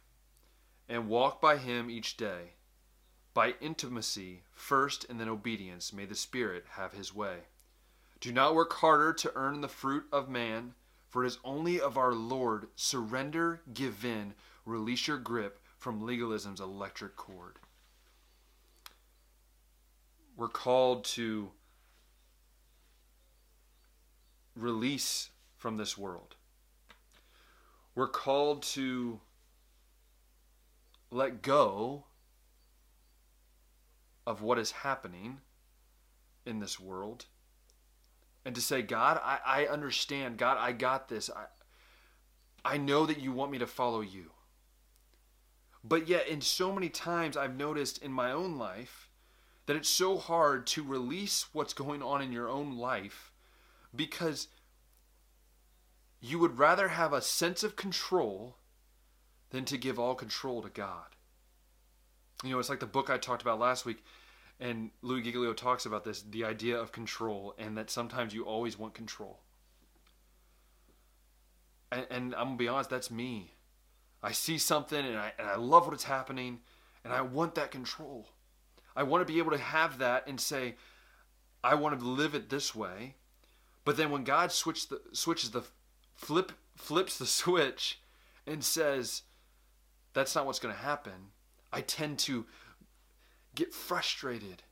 and 0.87 1.09
walk 1.09 1.41
by 1.41 1.57
Him 1.57 1.89
each 1.89 2.17
day. 2.17 2.53
By 3.37 3.53
intimacy 3.61 4.41
first, 4.55 5.05
and 5.07 5.19
then 5.19 5.29
obedience, 5.29 5.93
may 5.93 6.05
the 6.07 6.15
Spirit 6.15 6.65
have 6.71 6.93
His 6.93 7.13
way. 7.13 7.41
Do 8.19 8.31
not 8.33 8.55
work 8.55 8.73
harder 8.73 9.13
to 9.13 9.31
earn 9.35 9.61
the 9.61 9.67
fruit 9.67 10.05
of 10.11 10.27
man, 10.27 10.73
for 11.07 11.23
it 11.23 11.27
is 11.27 11.37
only 11.43 11.79
of 11.79 11.99
our 11.99 12.13
Lord. 12.13 12.69
Surrender, 12.75 13.61
give 13.75 14.03
in, 14.03 14.33
release 14.65 15.07
your 15.07 15.19
grip 15.19 15.59
from 15.77 16.01
legalism's 16.01 16.59
electric 16.59 17.15
cord. 17.15 17.59
We're 20.35 20.47
called 20.47 21.05
to 21.05 21.51
release 24.55 25.29
from 25.57 25.77
this 25.77 25.95
world. 25.95 26.33
We're 27.93 28.07
called 28.07 28.63
to 28.63 29.19
let 31.11 31.43
go 31.43 32.05
of 34.27 34.41
what 34.43 34.59
is 34.59 34.71
happening 34.71 35.39
in 36.45 36.59
this 36.59 36.79
world 36.79 37.25
and 38.45 38.53
to 38.53 38.61
say, 38.61 38.81
God, 38.81 39.19
I, 39.23 39.39
I 39.45 39.65
understand. 39.65 40.37
God, 40.37 40.57
I 40.59 40.73
got 40.73 41.09
this. 41.09 41.29
I, 41.29 41.45
I 42.63 42.77
know 42.77 43.05
that 43.05 43.19
you 43.19 43.31
want 43.31 43.51
me 43.51 43.57
to 43.57 43.65
follow 43.65 44.01
you. 44.01 44.31
But 45.83 46.07
yet, 46.07 46.27
in 46.27 46.41
so 46.41 46.73
many 46.73 46.89
times, 46.89 47.35
I've 47.35 47.57
noticed 47.57 48.03
in 48.03 48.11
my 48.11 48.31
own 48.31 48.57
life, 48.57 49.09
that 49.65 49.75
it's 49.75 49.89
so 49.89 50.17
hard 50.17 50.65
to 50.65 50.81
release 50.81 51.47
what's 51.51 51.73
going 51.73 52.01
on 52.01 52.21
in 52.21 52.31
your 52.31 52.49
own 52.49 52.77
life 52.77 53.33
because 53.93 54.47
you 56.21 56.39
would 56.39 56.57
rather 56.57 56.87
have 56.87 57.11
a 57.11 57.21
sense 57.21 57.63
of 57.63 57.75
control 57.75 58.57
than 59.49 59.65
to 59.65 59.77
give 59.77 59.99
all 59.99 60.15
control 60.15 60.61
to 60.61 60.69
God. 60.69 61.16
You 62.43 62.51
know, 62.51 62.59
it's 62.59 62.69
like 62.69 62.79
the 62.79 62.85
book 62.85 63.09
I 63.09 63.17
talked 63.17 63.41
about 63.41 63.59
last 63.59 63.85
week, 63.85 64.03
and 64.59 64.91
Louis 65.01 65.21
Giglio 65.21 65.53
talks 65.53 65.85
about 65.85 66.03
this 66.03 66.21
the 66.21 66.45
idea 66.45 66.77
of 66.77 66.91
control, 66.91 67.55
and 67.57 67.77
that 67.77 67.89
sometimes 67.89 68.33
you 68.33 68.43
always 68.43 68.77
want 68.77 68.93
control. 68.93 69.39
And, 71.91 72.05
and 72.09 72.35
I'm 72.35 72.51
to 72.51 72.57
be 72.57 72.67
honest, 72.67 72.89
that's 72.89 73.09
me. 73.11 73.53
I 74.21 74.31
see 74.31 74.57
something 74.57 75.05
and 75.05 75.17
I, 75.17 75.31
and 75.37 75.47
I 75.47 75.55
love 75.55 75.85
what 75.85 75.93
it's 75.93 76.03
happening, 76.03 76.59
and 77.03 77.13
I 77.13 77.21
want 77.21 77.55
that 77.55 77.71
control. 77.71 78.29
I 78.95 79.03
want 79.03 79.25
to 79.25 79.31
be 79.31 79.39
able 79.39 79.51
to 79.51 79.57
have 79.57 79.99
that 79.99 80.27
and 80.27 80.39
say, 80.41 80.75
I 81.63 81.75
want 81.75 81.99
to 81.99 82.05
live 82.05 82.33
it 82.33 82.49
this 82.49 82.73
way. 82.73 83.15
But 83.85 83.95
then 83.95 84.09
when 84.09 84.23
God 84.23 84.51
switch 84.51 84.89
the, 84.89 85.01
switches 85.13 85.51
the 85.51 85.63
flip 86.15 86.51
flips 86.75 87.17
the 87.17 87.25
switch 87.41 87.99
and 88.45 88.63
says, 88.63 89.23
that's 90.13 90.35
not 90.35 90.45
what's 90.45 90.59
going 90.59 90.73
to 90.73 90.81
happen, 90.81 91.31
I 91.71 91.81
tend 91.81 92.19
to 92.19 92.45
get 93.55 93.73
frustrated, 93.73 94.63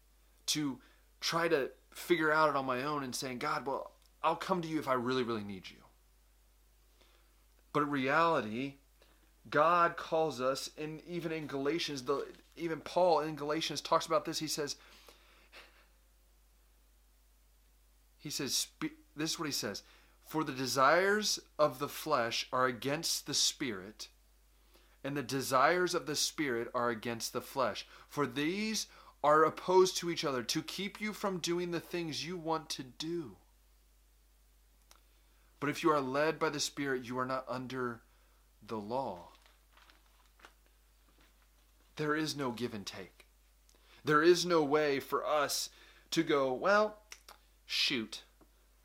to 0.47 0.79
try 1.19 1.47
to 1.47 1.71
figure 1.91 2.31
out 2.31 2.49
it 2.49 2.55
on 2.55 2.65
my 2.65 2.83
own 2.83 3.03
and 3.03 3.15
saying, 3.15 3.39
God, 3.39 3.65
well, 3.65 3.91
I'll 4.23 4.35
come 4.35 4.61
to 4.61 4.67
you 4.67 4.79
if 4.79 4.87
I 4.87 4.93
really, 4.93 5.23
really 5.23 5.43
need 5.43 5.69
you. 5.69 5.77
But 7.73 7.83
in 7.83 7.89
reality, 7.89 8.75
God 9.49 9.97
calls 9.97 10.41
us, 10.41 10.69
and 10.77 11.01
even 11.07 11.31
in 11.31 11.47
Galatians, 11.47 12.03
the 12.03 12.25
even 12.55 12.79
Paul 12.79 13.19
in 13.19 13.35
Galatians 13.35 13.81
talks 13.81 14.05
about 14.05 14.25
this. 14.25 14.39
He 14.39 14.47
says, 14.47 14.77
he 18.17 18.29
says, 18.29 18.67
this 19.15 19.31
is 19.31 19.39
what 19.39 19.45
he 19.45 19.51
says 19.51 19.83
For 20.25 20.43
the 20.43 20.53
desires 20.53 21.39
of 21.59 21.79
the 21.79 21.87
flesh 21.87 22.47
are 22.51 22.65
against 22.65 23.27
the 23.27 23.33
spirit, 23.33 24.07
and 25.05 25.15
the 25.15 25.24
desires 25.24 25.93
of 25.93 26.05
the 26.05 26.15
spirit 26.15 26.69
are 26.74 26.89
against 26.89 27.31
the 27.31 27.41
flesh. 27.41 27.85
For 28.09 28.27
these 28.27 28.88
are 29.24 29.43
opposed 29.43 29.95
to 29.97 30.12
each 30.12 30.25
other 30.25 30.43
to 30.43 30.62
keep 30.62 31.00
you 31.00 31.13
from 31.13 31.38
doing 31.38 31.71
the 31.71 31.79
things 31.79 32.25
you 32.25 32.38
want 32.38 32.69
to 32.71 32.83
do. 32.83 33.38
But 35.59 35.69
if 35.69 35.83
you 35.83 35.91
are 35.91 36.01
led 36.01 36.38
by 36.38 36.50
the 36.50 36.59
Spirit, 36.59 37.05
you 37.05 37.17
are 37.17 37.25
not 37.25 37.45
under 37.47 38.01
the 38.67 38.77
law 38.77 39.29
there 41.95 42.15
is 42.15 42.35
no 42.35 42.51
give 42.51 42.74
and 42.74 42.85
take. 42.85 43.25
There 44.03 44.21
is 44.21 44.45
no 44.45 44.63
way 44.63 45.00
for 45.00 45.25
us 45.25 45.69
to 46.12 46.24
go, 46.24 46.53
well, 46.53 46.97
shoot, 47.65 48.24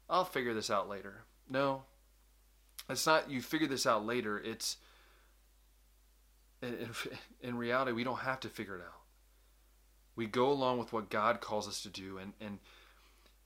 I'll 0.08 0.24
figure 0.24 0.54
this 0.54 0.70
out 0.70 0.88
later. 0.88 1.24
No, 1.48 1.82
it's 2.88 3.06
not 3.06 3.30
you 3.30 3.42
figure 3.42 3.66
this 3.66 3.86
out 3.86 4.06
later. 4.06 4.38
It's 4.38 4.76
in, 6.62 6.90
in 7.40 7.56
reality, 7.56 7.92
we 7.92 8.04
don't 8.04 8.20
have 8.20 8.40
to 8.40 8.48
figure 8.48 8.76
it 8.76 8.82
out. 8.82 9.00
We 10.16 10.26
go 10.26 10.50
along 10.50 10.78
with 10.78 10.92
what 10.92 11.08
God 11.08 11.40
calls 11.40 11.68
us 11.68 11.82
to 11.82 11.88
do. 11.88 12.18
And, 12.18 12.32
and 12.40 12.58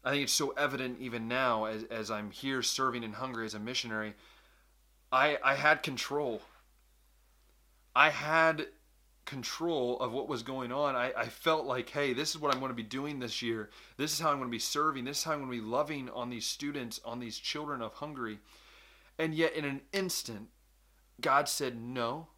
I 0.02 0.10
think 0.10 0.24
it's 0.24 0.32
so 0.32 0.50
evident 0.50 0.98
even 1.00 1.28
now 1.28 1.66
as, 1.66 1.84
as 1.84 2.10
I'm 2.10 2.30
here 2.30 2.62
serving 2.62 3.02
in 3.02 3.12
Hungary 3.12 3.46
as 3.46 3.54
a 3.54 3.58
missionary. 3.58 4.14
I, 5.12 5.38
I 5.44 5.54
had 5.54 5.82
control. 5.82 6.42
I 7.94 8.10
had 8.10 8.66
control 9.24 9.98
of 10.00 10.12
what 10.12 10.28
was 10.28 10.42
going 10.42 10.72
on. 10.72 10.96
I, 10.96 11.12
I 11.16 11.26
felt 11.26 11.64
like, 11.64 11.88
hey, 11.90 12.12
this 12.12 12.30
is 12.30 12.40
what 12.40 12.52
I'm 12.52 12.60
going 12.60 12.70
to 12.70 12.76
be 12.76 12.82
doing 12.82 13.18
this 13.18 13.40
year. 13.40 13.70
This 13.96 14.12
is 14.12 14.20
how 14.20 14.30
I'm 14.30 14.38
going 14.38 14.48
to 14.48 14.54
be 14.54 14.58
serving. 14.58 15.04
This 15.04 15.18
is 15.18 15.24
how 15.24 15.32
I'm 15.32 15.38
going 15.46 15.50
to 15.50 15.64
be 15.64 15.70
loving 15.70 16.10
on 16.10 16.30
these 16.30 16.46
students, 16.46 17.00
on 17.04 17.20
these 17.20 17.38
children 17.38 17.80
of 17.80 17.94
Hungary. 17.94 18.40
And 19.18 19.34
yet, 19.34 19.54
in 19.54 19.64
an 19.64 19.82
instant, 19.92 20.48
God 21.20 21.48
said, 21.48 21.80
no, 21.80 22.28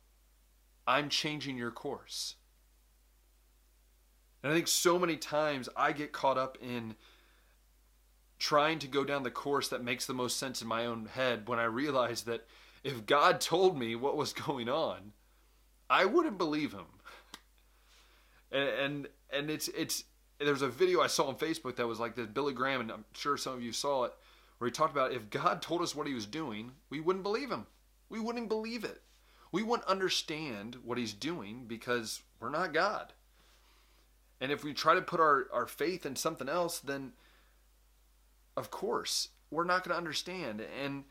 I'm 0.87 1.09
changing 1.09 1.57
your 1.57 1.71
course. 1.71 2.37
And 4.43 4.53
I 4.53 4.55
think 4.55 4.69
so 4.69 4.99
many 4.99 5.17
times 5.17 5.69
I 5.77 5.93
get 5.93 6.13
caught 6.13 6.39
up 6.39 6.57
in 6.61 6.95
trying 8.39 8.79
to 8.81 8.87
go 8.87 9.05
down 9.05 9.23
the 9.23 9.31
course 9.31 9.69
that 9.69 9.83
makes 9.83 10.07
the 10.07 10.15
most 10.15 10.39
sense 10.39 10.63
in 10.63 10.69
my 10.69 10.87
own 10.87 11.07
head 11.07 11.49
when 11.49 11.59
I 11.59 11.65
realize 11.65 12.23
that 12.23 12.47
if 12.85 13.07
God 13.07 13.41
told 13.41 13.79
me 13.79 13.97
what 13.97 14.17
was 14.17 14.33
going 14.47 14.69
on, 14.69 15.13
I 15.89 16.05
wouldn't 16.05 16.39
believe 16.39 16.73
him. 16.73 16.87
And 18.53 18.69
and, 18.69 19.09
and 19.31 19.51
it's 19.51 19.69
it's 19.69 20.05
there's 20.39 20.63
a 20.63 20.69
video 20.69 21.01
I 21.01 21.07
saw 21.07 21.27
on 21.27 21.37
Facebook 21.37 21.77
that 21.77 21.87
was 21.87 21.99
like 21.99 22.15
this 22.15 22.27
Billy 22.27 22.53
Graham, 22.53 22.81
and 22.81 22.93
I'm 22.93 23.05
sure 23.13 23.37
some 23.37 23.55
of 23.55 23.63
you 23.63 23.73
saw 23.73 24.05
it, 24.05 24.13
where 24.59 24.69
he 24.69 24.73
talked 24.73 24.93
about 24.95 25.13
if 25.13 25.31
God 25.31 25.63
told 25.63 25.83
us 25.83 25.95
what 25.95 26.07
he 26.07 26.15
was 26.15 26.27
doing, 26.27 26.73
we 26.91 27.01
wouldn't 27.01 27.23
believe 27.23 27.51
him. 27.51 27.67
We 28.09 28.21
wouldn't 28.21 28.49
believe 28.49 28.85
it. 28.85 29.03
We 29.57 29.63
wouldn't 29.63 29.89
understand 29.89 30.77
what 30.85 30.99
he's 30.99 31.15
doing 31.15 31.65
because 31.67 32.21
we're 32.41 32.51
not 32.51 32.75
God. 32.75 33.15
And 34.39 34.53
if 34.53 34.63
we 34.63 34.75
try 34.75 34.95
to 34.95 35.01
put 35.01 35.19
our, 35.19 35.47
our 35.51 35.67
faith 35.67 36.05
in 36.05 36.15
something 36.15 36.47
else, 36.47 36.79
then 36.79 37.13
of 38.55 38.71
course 38.71 39.31
we're 39.51 39.65
not 39.65 39.83
going 39.83 39.95
to 39.95 39.97
understand. 39.97 40.61
And 40.61 41.05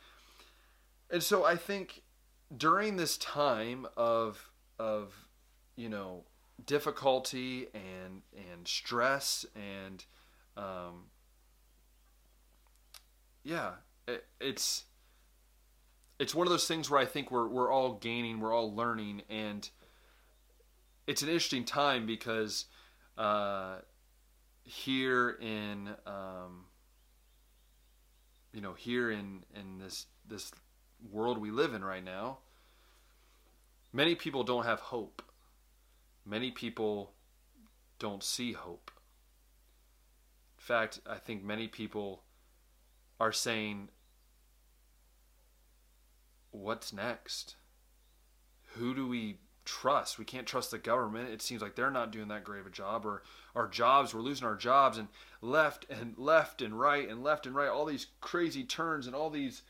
and 1.09 1.23
so 1.23 1.43
I 1.43 1.55
think 1.55 2.03
during 2.55 2.97
this 2.97 3.17
time 3.17 3.87
of 3.97 4.51
of 4.77 5.27
you 5.75 5.89
know 5.89 6.25
difficulty 6.67 7.69
and 7.73 8.21
and 8.51 8.67
stress 8.67 9.47
and 9.55 10.05
um, 10.55 11.05
yeah 13.43 13.71
it, 14.07 14.27
it's 14.39 14.83
it's 16.19 16.33
one 16.33 16.47
of 16.47 16.51
those 16.51 16.67
things 16.67 16.89
where 16.89 16.99
I 16.99 17.05
think 17.05 17.31
we're 17.31 17.47
we're 17.47 17.71
all 17.71 17.93
gaining 17.93 18.39
we're 18.39 18.53
all 18.53 18.73
learning 18.73 19.21
and 19.29 19.69
it's 21.07 21.21
an 21.21 21.29
interesting 21.29 21.65
time 21.65 22.05
because 22.05 22.65
uh, 23.17 23.77
here 24.63 25.37
in 25.41 25.89
um, 26.05 26.65
you 28.53 28.61
know 28.61 28.73
here 28.73 29.11
in 29.11 29.43
in 29.55 29.79
this 29.79 30.07
this 30.27 30.51
world 31.11 31.37
we 31.37 31.51
live 31.51 31.73
in 31.73 31.83
right 31.83 32.03
now 32.03 32.39
Many 33.95 34.13
people 34.13 34.43
don't 34.43 34.65
have 34.65 34.81
hope. 34.81 35.21
Many 36.25 36.51
people 36.51 37.13
don't 37.97 38.21
see 38.21 38.51
hope. 38.51 38.91
In 40.57 40.63
fact, 40.65 40.99
I 41.09 41.15
think 41.15 41.45
many 41.45 41.69
people 41.69 42.23
are 43.21 43.31
saying, 43.31 43.87
What's 46.55 46.93
next? 46.93 47.55
Who 48.73 48.95
do 48.95 49.07
we 49.07 49.39
trust? 49.65 50.17
We 50.17 50.25
can't 50.25 50.47
trust 50.47 50.71
the 50.71 50.77
government. 50.77 51.29
It 51.29 51.41
seems 51.41 51.61
like 51.61 51.75
they're 51.75 51.91
not 51.91 52.11
doing 52.11 52.27
that 52.29 52.43
great 52.43 52.61
of 52.61 52.67
a 52.67 52.71
job. 52.71 53.05
Or 53.05 53.23
our 53.55 53.67
jobs, 53.67 54.13
we're 54.13 54.21
losing 54.21 54.47
our 54.47 54.55
jobs, 54.55 54.97
and 54.97 55.07
left 55.41 55.85
and 55.89 56.17
left 56.17 56.61
and 56.61 56.79
right 56.79 57.07
and 57.07 57.23
left 57.23 57.45
and 57.45 57.55
right, 57.55 57.69
all 57.69 57.85
these 57.85 58.07
crazy 58.21 58.63
turns 58.63 59.07
and 59.07 59.15
all 59.15 59.29
these 59.29 59.63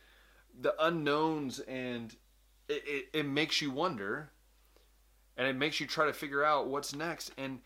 the 0.60 0.74
unknowns 0.84 1.60
and 1.60 2.16
it, 2.70 2.84
it, 2.88 3.06
it 3.14 3.26
makes 3.26 3.62
you 3.62 3.70
wonder 3.70 4.32
and 5.36 5.48
it 5.48 5.56
makes 5.56 5.82
you 5.82 5.88
try 5.88 6.06
to 6.06 6.14
figure 6.14 6.46
out 6.46 6.68
what's 6.68 6.96
next 6.96 7.32
and 7.38 7.60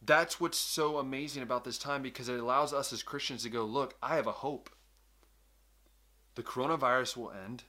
that's 0.00 0.40
what's 0.40 0.56
so 0.56 0.96
amazing 0.96 1.42
about 1.42 1.64
this 1.64 1.78
time 1.78 2.02
because 2.02 2.28
it 2.28 2.40
allows 2.40 2.72
us 2.72 2.92
as 2.92 3.02
Christians 3.02 3.42
to 3.42 3.50
go, 3.50 3.64
look, 3.64 3.94
I 4.02 4.16
have 4.16 4.26
a 4.26 4.32
hope. 4.32 4.70
The 6.34 6.42
coronavirus 6.42 7.16
will 7.16 7.30
end. 7.30 7.64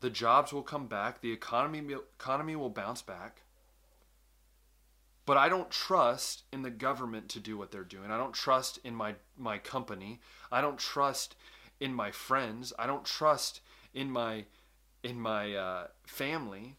The 0.00 0.10
jobs 0.10 0.52
will 0.52 0.62
come 0.62 0.86
back. 0.86 1.20
The 1.20 1.32
economy 1.32 1.94
economy 2.18 2.56
will 2.56 2.70
bounce 2.70 3.02
back. 3.02 3.42
But 5.24 5.36
I 5.36 5.48
don't 5.48 5.70
trust 5.70 6.44
in 6.52 6.62
the 6.62 6.70
government 6.70 7.28
to 7.30 7.40
do 7.40 7.58
what 7.58 7.72
they're 7.72 7.82
doing. 7.82 8.10
I 8.10 8.18
don't 8.18 8.34
trust 8.34 8.78
in 8.84 8.94
my 8.94 9.16
my 9.36 9.58
company. 9.58 10.20
I 10.52 10.60
don't 10.60 10.78
trust 10.78 11.34
in 11.80 11.92
my 11.92 12.10
friends. 12.10 12.72
I 12.78 12.86
don't 12.86 13.04
trust 13.04 13.60
in 13.92 14.10
my 14.10 14.44
in 15.02 15.20
my 15.20 15.54
uh, 15.54 15.86
family. 16.06 16.76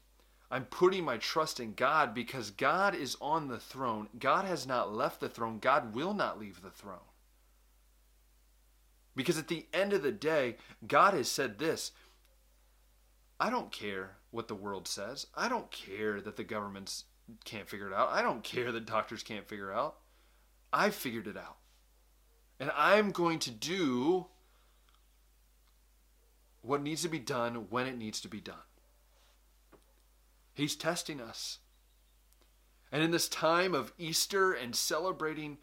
I'm 0.50 0.66
putting 0.66 1.04
my 1.04 1.18
trust 1.18 1.60
in 1.60 1.74
God 1.74 2.14
because 2.14 2.52
God 2.52 2.96
is 2.96 3.18
on 3.20 3.50
the 3.50 3.60
throne. 3.60 4.08
God 4.18 4.46
has 4.46 4.66
not 4.66 4.94
left 4.94 5.20
the 5.20 5.28
throne. 5.28 5.60
God 5.60 5.94
will 5.94 6.14
not 6.14 6.40
leave 6.40 6.62
the 6.62 6.70
throne. 6.70 7.00
Because 9.14 9.38
at 9.38 9.50
the 9.50 9.66
end 9.74 9.92
of 9.94 10.04
the 10.04 10.12
day, 10.12 10.56
God 10.88 11.14
has 11.16 11.30
said 11.30 11.58
this 11.58 11.92
I 13.40 13.50
don't 13.50 13.72
care 13.72 14.18
what 14.32 14.48
the 14.48 14.56
world 14.56 14.88
says. 14.88 15.28
I 15.36 15.48
don't 15.48 15.70
care 15.72 16.22
that 16.22 16.38
the 16.38 16.44
governments 16.44 17.06
can't 17.46 17.70
figure 17.70 17.88
it 17.88 17.94
out. 17.94 18.10
I 18.12 18.22
don't 18.22 18.44
care 18.44 18.72
that 18.72 18.86
doctors 18.86 19.24
can't 19.24 19.48
figure 19.48 19.72
it 19.72 19.76
out. 19.76 19.98
I've 20.74 20.96
figured 20.96 21.28
it 21.28 21.38
out. 21.38 21.58
And 22.60 22.72
I'm 22.76 23.12
going 23.12 23.40
to 23.40 23.52
do 23.52 24.28
what 26.62 26.82
needs 26.82 27.04
to 27.04 27.10
be 27.10 27.20
done 27.20 27.68
when 27.70 27.86
it 27.88 27.98
needs 27.98 28.20
to 28.22 28.28
be 28.28 28.42
done. 28.42 28.56
He's 30.54 30.76
testing 30.76 31.22
us. 31.22 31.60
And 32.92 33.04
in 33.04 33.12
this 33.12 33.28
time 33.30 33.76
of 33.76 33.94
Easter 33.98 34.54
and 34.54 34.76
celebrating 34.76 35.58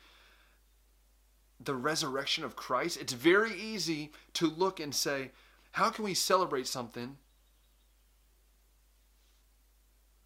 the 1.58 1.74
resurrection 1.74 2.44
of 2.44 2.54
Christ, 2.54 3.00
it's 3.00 3.12
very 3.12 3.52
easy 3.54 4.12
to 4.34 4.46
look 4.46 4.78
and 4.78 4.94
say, 4.94 5.32
how 5.72 5.90
can 5.90 6.04
we 6.04 6.14
celebrate 6.14 6.66
something 6.66 7.16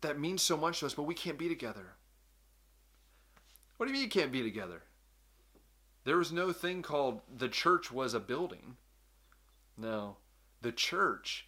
that 0.01 0.19
means 0.19 0.43
so 0.43 0.57
much 0.57 0.81
to 0.81 0.87
us, 0.87 0.95
but 0.95 1.03
we 1.05 1.15
can't 1.15 1.39
be 1.39 1.49
together? 1.49 1.95
What 3.77 3.87
do 3.87 3.93
you 3.93 3.95
mean 3.95 4.05
you 4.05 4.11
can't 4.11 4.33
be 4.33 4.43
together? 4.43 4.83
There 6.05 6.17
was 6.17 6.33
no 6.33 6.53
thing 6.53 6.83
called 6.83 7.21
the 7.37 7.49
church 7.49 7.93
was 7.93 8.15
a 8.15 8.21
building. 8.21 8.77
No, 9.77 10.17
the 10.63 10.73
church 10.73 11.47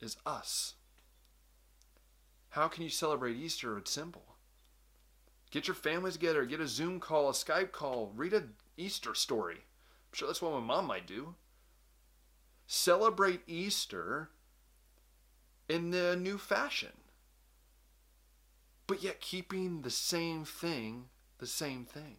is 0.00 0.16
us. 0.24 0.74
How 2.50 2.68
can 2.68 2.82
you 2.82 2.88
celebrate 2.88 3.36
Easter? 3.36 3.76
It's 3.78 3.90
simple. 3.90 4.22
Get 5.50 5.68
your 5.68 5.74
families 5.74 6.14
together, 6.14 6.44
get 6.44 6.60
a 6.60 6.68
Zoom 6.68 7.00
call, 7.00 7.28
a 7.28 7.32
Skype 7.32 7.72
call, 7.72 8.12
read 8.14 8.34
an 8.34 8.54
Easter 8.76 9.14
story. 9.14 9.54
I'm 9.54 10.14
sure 10.14 10.28
that's 10.28 10.42
what 10.42 10.52
my 10.52 10.60
mom 10.60 10.86
might 10.86 11.06
do. 11.06 11.34
Celebrate 12.66 13.40
Easter 13.46 14.30
in 15.68 15.90
the 15.90 16.16
new 16.16 16.36
fashion, 16.36 16.92
but 18.88 19.02
yet 19.02 19.20
keeping 19.20 19.82
the 19.82 19.90
same 19.90 20.44
thing 20.44 21.04
the 21.38 21.46
same 21.46 21.84
thing. 21.84 22.16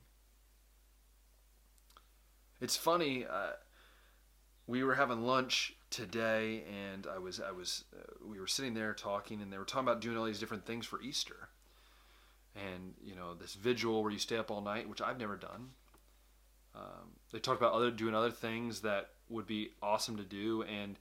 It's 2.62 2.76
funny. 2.76 3.26
Uh, 3.26 3.52
we 4.68 4.84
were 4.84 4.96
having 4.96 5.22
lunch 5.22 5.74
today, 5.90 6.64
and 6.70 7.08
I 7.08 7.18
was 7.18 7.40
I 7.40 7.52
was 7.52 7.86
uh, 7.94 8.14
we 8.26 8.40
were 8.40 8.48
sitting 8.48 8.74
there 8.74 8.94
talking, 8.94 9.42
and 9.42 9.52
they 9.52 9.58
were 9.58 9.66
talking 9.66 9.88
about 9.88 10.02
doing 10.02 10.18
all 10.18 10.26
these 10.26 10.40
different 10.40 10.66
things 10.66 10.86
for 10.86 11.02
Easter, 11.02 11.50
and 12.56 12.94
you 13.04 13.16
know 13.16 13.34
this 13.34 13.56
vigil 13.56 14.02
where 14.04 14.12
you 14.12 14.20
stay 14.20 14.38
up 14.38 14.52
all 14.52 14.62
night, 14.62 14.90
which 14.90 15.02
I've 15.02 15.20
never 15.20 15.36
done. 15.36 15.70
Um, 16.76 17.16
they 17.32 17.40
talked 17.40 17.60
about 17.60 17.74
other 17.74 17.92
doing 17.92 18.14
other 18.14 18.32
things 18.32 18.82
that 18.82 19.10
would 19.30 19.48
be 19.48 19.72
awesome 19.82 20.18
to 20.18 20.24
do, 20.24 20.64
and 20.64 20.98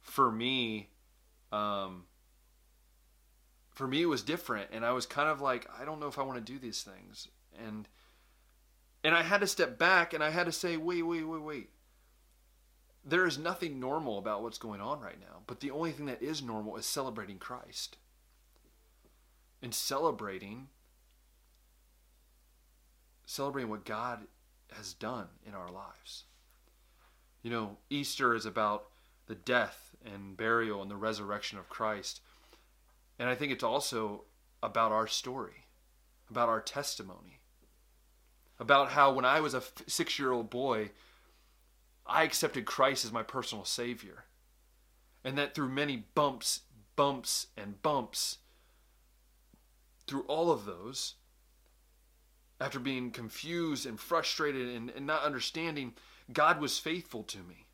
for 0.00 0.30
me, 0.30 0.88
um, 1.52 2.04
for 3.72 3.86
me 3.86 4.02
it 4.02 4.06
was 4.06 4.22
different, 4.22 4.70
and 4.72 4.84
I 4.84 4.92
was 4.92 5.06
kind 5.06 5.28
of 5.28 5.40
like, 5.40 5.68
I 5.80 5.84
don't 5.84 6.00
know 6.00 6.08
if 6.08 6.18
I 6.18 6.22
want 6.22 6.44
to 6.44 6.52
do 6.52 6.58
these 6.58 6.82
things, 6.82 7.28
and 7.66 7.88
and 9.04 9.14
I 9.14 9.22
had 9.22 9.40
to 9.40 9.46
step 9.46 9.78
back, 9.78 10.12
and 10.12 10.22
I 10.22 10.30
had 10.30 10.46
to 10.46 10.52
say, 10.52 10.76
wait, 10.76 11.02
wait, 11.02 11.24
wait, 11.24 11.42
wait 11.42 11.70
there 13.04 13.26
is 13.26 13.38
nothing 13.38 13.80
normal 13.80 14.18
about 14.18 14.42
what's 14.42 14.58
going 14.58 14.80
on 14.80 15.00
right 15.00 15.20
now, 15.20 15.40
but 15.46 15.60
the 15.60 15.70
only 15.70 15.90
thing 15.90 16.06
that 16.06 16.22
is 16.22 16.42
normal 16.42 16.76
is 16.76 16.86
celebrating 16.86 17.38
Christ. 17.38 17.96
And 19.60 19.74
celebrating 19.74 20.68
celebrating 23.24 23.70
what 23.70 23.84
God 23.84 24.26
has 24.72 24.92
done 24.92 25.28
in 25.46 25.54
our 25.54 25.70
lives. 25.70 26.24
You 27.42 27.50
know, 27.50 27.76
Easter 27.88 28.34
is 28.34 28.44
about 28.44 28.88
the 29.26 29.34
death 29.34 29.94
and 30.04 30.36
burial 30.36 30.82
and 30.82 30.90
the 30.90 30.96
resurrection 30.96 31.58
of 31.58 31.68
Christ. 31.68 32.20
And 33.22 33.30
I 33.30 33.36
think 33.36 33.52
it's 33.52 33.62
also 33.62 34.24
about 34.64 34.90
our 34.90 35.06
story, 35.06 35.66
about 36.28 36.48
our 36.48 36.60
testimony, 36.60 37.38
about 38.58 38.88
how 38.88 39.12
when 39.12 39.24
I 39.24 39.38
was 39.38 39.54
a 39.54 39.62
six 39.86 40.18
year 40.18 40.32
old 40.32 40.50
boy, 40.50 40.90
I 42.04 42.24
accepted 42.24 42.64
Christ 42.64 43.04
as 43.04 43.12
my 43.12 43.22
personal 43.22 43.64
Savior. 43.64 44.24
And 45.22 45.38
that 45.38 45.54
through 45.54 45.68
many 45.68 46.06
bumps, 46.16 46.62
bumps, 46.96 47.46
and 47.56 47.80
bumps, 47.80 48.38
through 50.08 50.22
all 50.22 50.50
of 50.50 50.64
those, 50.64 51.14
after 52.60 52.80
being 52.80 53.12
confused 53.12 53.86
and 53.86 54.00
frustrated 54.00 54.66
and, 54.74 54.90
and 54.90 55.06
not 55.06 55.22
understanding, 55.22 55.94
God 56.32 56.60
was 56.60 56.80
faithful 56.80 57.22
to 57.22 57.38
me. 57.38 57.66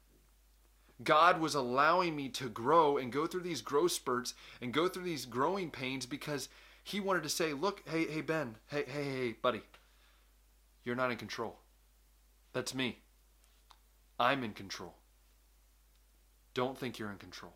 God 1.03 1.41
was 1.41 1.55
allowing 1.55 2.17
me 2.17 2.29
to 2.31 2.49
grow 2.49 2.97
and 2.97 3.13
go 3.13 3.27
through 3.27 3.43
these 3.43 3.61
growth 3.61 3.93
spurts 3.93 4.35
and 4.61 4.73
go 4.73 4.89
through 4.89 5.05
these 5.05 5.27
growing 5.27 5.71
pains 5.71 6.07
because 6.07 6.49
He 6.83 7.01
wanted 7.01 7.23
to 7.23 7.29
say, 7.29 7.53
Look, 7.53 7.83
hey, 7.89 8.07
hey, 8.07 8.21
Ben, 8.21 8.57
hey, 8.67 8.85
hey, 8.87 9.05
hey, 9.05 9.37
buddy, 9.41 9.63
you're 10.85 10.97
not 10.97 11.11
in 11.11 11.17
control. 11.17 11.59
That's 12.53 12.75
me. 12.75 12.99
I'm 14.19 14.43
in 14.43 14.53
control. 14.53 14.95
Don't 16.55 16.77
think 16.77 16.99
you're 16.99 17.13
in 17.13 17.19
control. 17.19 17.55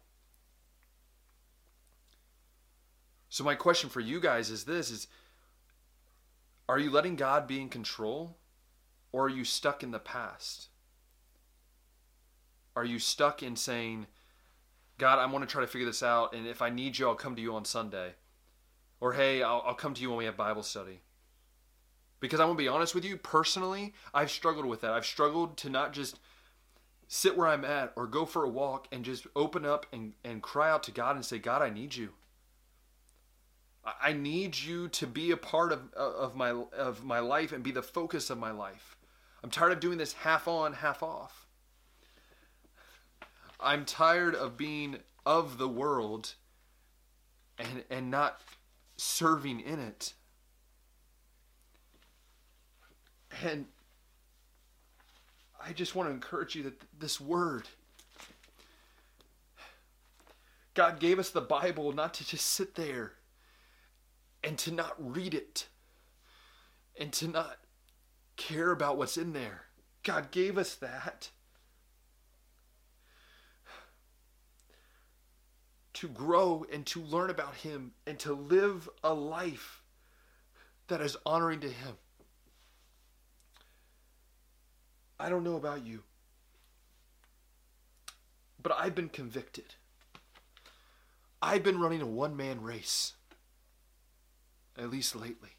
So 3.28 3.42
my 3.42 3.54
question 3.54 3.88
for 3.88 4.00
you 4.00 4.20
guys 4.20 4.50
is 4.50 4.64
this 4.64 4.90
is 4.90 5.08
are 6.68 6.78
you 6.78 6.90
letting 6.90 7.16
God 7.16 7.46
be 7.46 7.60
in 7.60 7.68
control 7.68 8.36
or 9.10 9.24
are 9.24 9.30
you 9.30 9.44
stuck 9.44 9.82
in 9.82 9.90
the 9.90 9.98
past? 9.98 10.68
Are 12.74 12.84
you 12.84 12.98
stuck 12.98 13.42
in 13.42 13.56
saying, 13.56 14.06
God, 14.98 15.18
I 15.18 15.26
want 15.26 15.46
to 15.46 15.50
try 15.50 15.60
to 15.60 15.66
figure 15.66 15.86
this 15.86 16.02
out, 16.02 16.34
and 16.34 16.46
if 16.46 16.62
I 16.62 16.70
need 16.70 16.98
you, 16.98 17.08
I'll 17.08 17.14
come 17.14 17.36
to 17.36 17.42
you 17.42 17.54
on 17.54 17.64
Sunday? 17.64 18.12
Or, 19.00 19.12
hey, 19.14 19.42
I'll, 19.42 19.62
I'll 19.66 19.74
come 19.74 19.94
to 19.94 20.02
you 20.02 20.08
when 20.08 20.18
we 20.18 20.24
have 20.26 20.36
Bible 20.36 20.62
study? 20.62 21.00
Because 22.20 22.38
I 22.38 22.44
want 22.44 22.56
to 22.56 22.62
be 22.62 22.68
honest 22.68 22.94
with 22.94 23.04
you, 23.04 23.16
personally, 23.16 23.94
I've 24.14 24.30
struggled 24.30 24.66
with 24.66 24.80
that. 24.82 24.92
I've 24.92 25.04
struggled 25.04 25.56
to 25.58 25.70
not 25.70 25.92
just 25.92 26.20
sit 27.08 27.36
where 27.36 27.48
I'm 27.48 27.64
at 27.64 27.92
or 27.96 28.06
go 28.06 28.24
for 28.24 28.44
a 28.44 28.48
walk 28.48 28.86
and 28.92 29.04
just 29.04 29.26
open 29.34 29.66
up 29.66 29.86
and, 29.92 30.14
and 30.24 30.40
cry 30.40 30.70
out 30.70 30.84
to 30.84 30.92
God 30.92 31.16
and 31.16 31.24
say, 31.24 31.38
God, 31.38 31.62
I 31.62 31.68
need 31.68 31.96
you. 31.96 32.10
I 33.84 34.12
need 34.12 34.56
you 34.56 34.88
to 34.88 35.06
be 35.06 35.32
a 35.32 35.36
part 35.36 35.72
of, 35.72 35.92
of 35.94 36.36
my 36.36 36.50
of 36.50 37.04
my 37.04 37.18
life 37.18 37.50
and 37.50 37.64
be 37.64 37.72
the 37.72 37.82
focus 37.82 38.30
of 38.30 38.38
my 38.38 38.52
life. 38.52 38.96
I'm 39.42 39.50
tired 39.50 39.72
of 39.72 39.80
doing 39.80 39.98
this 39.98 40.12
half 40.12 40.46
on, 40.46 40.74
half 40.74 41.02
off. 41.02 41.41
I'm 43.62 43.84
tired 43.84 44.34
of 44.34 44.56
being 44.56 44.98
of 45.24 45.58
the 45.58 45.68
world 45.68 46.34
and 47.58 47.84
and 47.90 48.10
not 48.10 48.40
serving 48.96 49.60
in 49.60 49.78
it. 49.78 50.14
And 53.44 53.66
I 55.64 55.72
just 55.72 55.94
want 55.94 56.08
to 56.08 56.14
encourage 56.14 56.54
you 56.54 56.64
that 56.64 56.82
this 56.98 57.20
word 57.20 57.68
God 60.74 61.00
gave 61.00 61.18
us 61.18 61.30
the 61.30 61.40
Bible 61.40 61.92
not 61.92 62.14
to 62.14 62.26
just 62.26 62.46
sit 62.46 62.74
there 62.74 63.12
and 64.42 64.58
to 64.58 64.72
not 64.72 64.94
read 64.98 65.34
it 65.34 65.68
and 66.98 67.12
to 67.12 67.28
not 67.28 67.58
care 68.36 68.70
about 68.70 68.96
what's 68.96 69.16
in 69.16 69.32
there. 69.32 69.66
God 70.02 70.30
gave 70.30 70.56
us 70.56 70.74
that 70.76 71.30
to 76.02 76.08
grow 76.08 76.66
and 76.72 76.84
to 76.84 77.00
learn 77.00 77.30
about 77.30 77.54
Him 77.54 77.92
and 78.08 78.18
to 78.18 78.32
live 78.32 78.88
a 79.04 79.14
life 79.14 79.82
that 80.88 81.00
is 81.00 81.16
honoring 81.24 81.60
to 81.60 81.68
Him. 81.68 81.94
I 85.20 85.28
don't 85.28 85.44
know 85.44 85.54
about 85.54 85.86
you, 85.86 86.02
but 88.60 88.72
I've 88.76 88.96
been 88.96 89.10
convicted. 89.10 89.76
I've 91.40 91.62
been 91.62 91.78
running 91.78 92.02
a 92.02 92.06
one 92.06 92.36
man 92.36 92.62
race, 92.62 93.12
at 94.76 94.90
least 94.90 95.14
lately. 95.14 95.50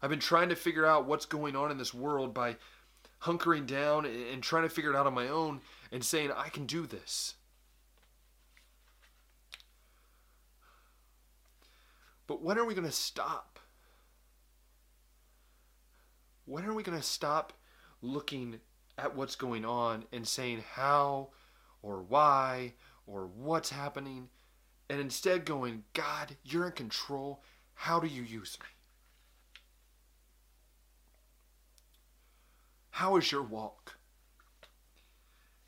I've 0.00 0.10
been 0.10 0.20
trying 0.20 0.50
to 0.50 0.56
figure 0.56 0.86
out 0.86 1.06
what's 1.06 1.26
going 1.26 1.56
on 1.56 1.72
in 1.72 1.78
this 1.78 1.92
world 1.92 2.32
by 2.32 2.58
hunkering 3.22 3.66
down 3.66 4.06
and 4.06 4.40
trying 4.40 4.62
to 4.62 4.68
figure 4.68 4.92
it 4.92 4.96
out 4.96 5.08
on 5.08 5.14
my 5.14 5.26
own 5.26 5.62
and 5.90 6.04
saying, 6.04 6.30
I 6.30 6.48
can 6.48 6.64
do 6.64 6.86
this. 6.86 7.34
But 12.32 12.40
when 12.40 12.56
are 12.56 12.64
we 12.64 12.72
going 12.72 12.86
to 12.86 12.90
stop? 12.90 13.58
When 16.46 16.64
are 16.64 16.72
we 16.72 16.82
going 16.82 16.96
to 16.96 17.04
stop 17.04 17.52
looking 18.00 18.58
at 18.96 19.14
what's 19.14 19.36
going 19.36 19.66
on 19.66 20.06
and 20.14 20.26
saying 20.26 20.64
how 20.72 21.28
or 21.82 22.00
why 22.00 22.72
or 23.06 23.26
what's 23.26 23.68
happening 23.68 24.30
and 24.88 24.98
instead 24.98 25.44
going, 25.44 25.84
God, 25.92 26.36
you're 26.42 26.64
in 26.64 26.72
control. 26.72 27.42
How 27.74 28.00
do 28.00 28.06
you 28.06 28.22
use 28.22 28.56
me? 28.58 28.66
How 32.92 33.18
is 33.18 33.30
your 33.30 33.42
walk? 33.42 33.98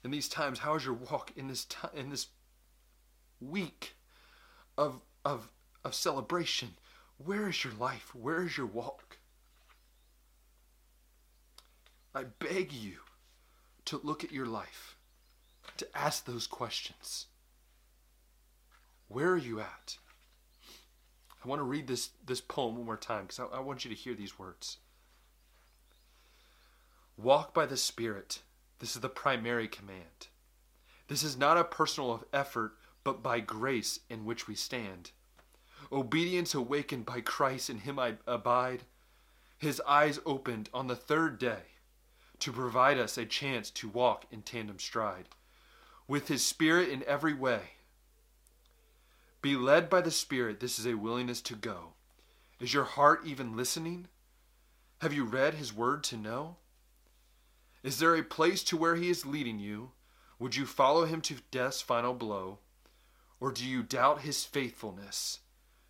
In 0.03 0.11
these 0.11 0.31
times, 0.31 0.61
how 0.61 0.77
is 0.77 0.87
your 0.87 0.94
walk 0.94 1.31
in 1.37 1.48
this 1.48 1.66
in 1.94 2.09
this 2.09 2.29
week 3.38 3.96
of 4.79 5.03
of 5.27 5.50
of 5.85 5.94
celebration. 5.94 6.70
Where 7.18 7.49
is 7.49 7.62
your 7.64 7.75
life? 7.75 8.14
Where 8.14 8.42
is 8.42 8.57
your 8.57 8.66
walk? 8.66 9.18
I 12.14 12.25
beg 12.25 12.73
you 12.73 12.99
to 13.87 14.01
look 14.03 14.25
at 14.25 14.33
your 14.33 14.47
life, 14.47 14.97
to 15.77 15.87
ask 15.97 16.25
those 16.25 16.47
questions. 16.47 17.27
Where 19.09 19.31
are 19.31 19.37
you 19.37 19.61
at? 19.61 19.99
I 21.44 21.49
want 21.49 21.59
to 21.59 21.64
read 21.64 21.87
this, 21.87 22.11
this 22.25 22.40
poem 22.40 22.77
one 22.77 22.87
more 22.87 22.97
time 22.97 23.23
because 23.23 23.40
I, 23.40 23.57
I 23.57 23.61
want 23.61 23.85
you 23.85 23.90
to 23.90 23.97
hear 23.97 24.14
these 24.14 24.38
words. 24.38 24.79
Walk 27.16 27.53
by 27.53 27.66
the 27.66 27.77
Spirit. 27.77 28.40
This 28.79 28.94
is 28.97 29.03
the 29.03 29.09
primary 29.09 29.68
command. 29.68 30.29
This 31.09 31.23
is 31.23 31.37
not 31.37 31.59
a 31.59 31.64
personal 31.64 32.25
effort, 32.33 32.77
but 33.05 33.23
by 33.23 33.40
grace 33.40 34.01
in 34.09 34.25
which 34.25 34.49
we 34.49 34.55
stand. 34.55 35.11
Obedience 35.94 36.54
awakened 36.54 37.07
by 37.07 37.20
Christ, 37.20 37.70
in 37.70 37.78
him 37.78 37.98
I 37.98 38.16
abide. 38.26 38.83
His 39.57 39.80
eyes 39.87 40.18
opened 40.26 40.68
on 40.74 40.88
the 40.88 40.96
third 40.96 41.38
day 41.38 41.62
to 42.40 42.52
provide 42.52 42.98
us 42.98 43.16
a 43.16 43.24
chance 43.24 43.70
to 43.70 43.88
walk 43.88 44.26
in 44.30 44.42
tandem 44.42 44.78
stride 44.78 45.28
with 46.07 46.28
his 46.28 46.44
spirit 46.44 46.88
in 46.88 47.02
every 47.04 47.33
way. 47.33 47.61
Be 49.40 49.57
led 49.57 49.88
by 49.88 50.00
the 50.00 50.11
Spirit, 50.11 50.61
this 50.61 50.78
is 50.78 50.87
a 50.87 50.94
willingness 50.94 51.40
to 51.42 51.54
go. 51.54 51.92
Is 52.61 52.74
your 52.74 52.85
heart 52.85 53.22
even 53.24 53.57
listening? 53.57 54.09
Have 55.00 55.12
you 55.12 55.24
read 55.24 55.54
his 55.54 55.72
word 55.72 56.02
to 56.04 56.16
know? 56.16 56.57
Is 57.83 57.98
there 57.98 58.16
a 58.16 58.22
place 58.22 58.62
to 58.64 58.76
where 58.76 58.96
he 58.96 59.11
is 59.11 59.26
leading 59.26 59.59
you? 59.59 59.92
Would 60.38 60.57
you 60.57 60.66
follow 60.66 61.04
him 61.04 61.20
to 61.22 61.37
death's 61.50 61.83
final 61.83 62.14
blow? 62.14 62.59
Or 63.40 63.52
do 63.52 63.64
you 63.64 63.83
doubt 63.83 64.22
his 64.22 64.44
faithfulness? 64.44 65.40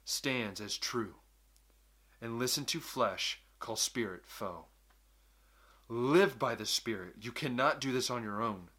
Stands 0.04 0.60
as 0.60 0.76
true, 0.76 1.14
and 2.20 2.38
listen 2.38 2.64
to 2.66 2.80
flesh, 2.80 3.40
call 3.58 3.76
spirit 3.76 4.22
foe. 4.26 4.66
Live 5.88 6.38
by 6.38 6.54
the 6.54 6.64
Spirit. 6.64 7.16
You 7.20 7.30
cannot 7.30 7.78
do 7.80 7.92
this 7.92 8.10
on 8.10 8.22
your 8.22 8.40
own. 8.40 8.70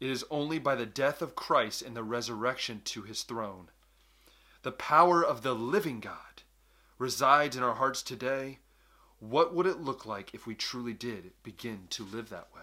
It 0.00 0.10
is 0.10 0.24
only 0.30 0.58
by 0.58 0.74
the 0.74 0.86
death 0.86 1.20
of 1.20 1.36
Christ 1.36 1.82
and 1.82 1.94
the 1.94 2.02
resurrection 2.02 2.80
to 2.86 3.02
his 3.02 3.22
throne. 3.22 3.68
The 4.62 4.72
power 4.72 5.22
of 5.24 5.42
the 5.42 5.54
living 5.54 6.00
God 6.00 6.42
resides 6.98 7.54
in 7.54 7.62
our 7.62 7.74
hearts 7.74 8.02
today. 8.02 8.60
What 9.18 9.54
would 9.54 9.66
it 9.66 9.80
look 9.80 10.06
like 10.06 10.32
if 10.32 10.46
we 10.46 10.54
truly 10.54 10.94
did 10.94 11.32
begin 11.42 11.86
to 11.90 12.04
live 12.04 12.30
that 12.30 12.48
way? 12.54 12.62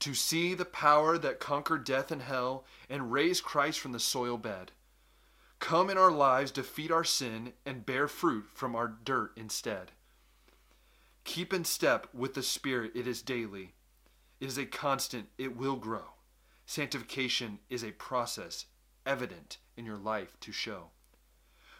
To 0.00 0.14
see 0.14 0.54
the 0.54 0.64
power 0.64 1.18
that 1.18 1.40
conquered 1.40 1.84
death 1.84 2.10
and 2.10 2.22
hell 2.22 2.64
and 2.88 3.12
raised 3.12 3.42
Christ 3.42 3.80
from 3.80 3.92
the 3.92 4.00
soil 4.00 4.38
bed 4.38 4.72
come 5.62 5.88
in 5.88 5.96
our 5.96 6.10
lives, 6.10 6.50
defeat 6.50 6.90
our 6.90 7.04
sin, 7.04 7.52
and 7.64 7.86
bear 7.86 8.08
fruit 8.08 8.46
from 8.52 8.74
our 8.74 8.88
dirt 8.88 9.30
instead. 9.36 9.92
Keep 11.22 11.54
in 11.54 11.64
step 11.64 12.08
with 12.12 12.34
the 12.34 12.42
Spirit, 12.42 12.90
it 12.96 13.06
is 13.06 13.22
daily. 13.22 13.72
It 14.40 14.48
is 14.48 14.58
a 14.58 14.66
constant, 14.66 15.28
it 15.38 15.56
will 15.56 15.76
grow. 15.76 16.14
Sanctification 16.66 17.60
is 17.70 17.84
a 17.84 17.92
process 17.92 18.66
evident 19.06 19.58
in 19.76 19.86
your 19.86 19.98
life 19.98 20.36
to 20.40 20.50
show. 20.50 20.88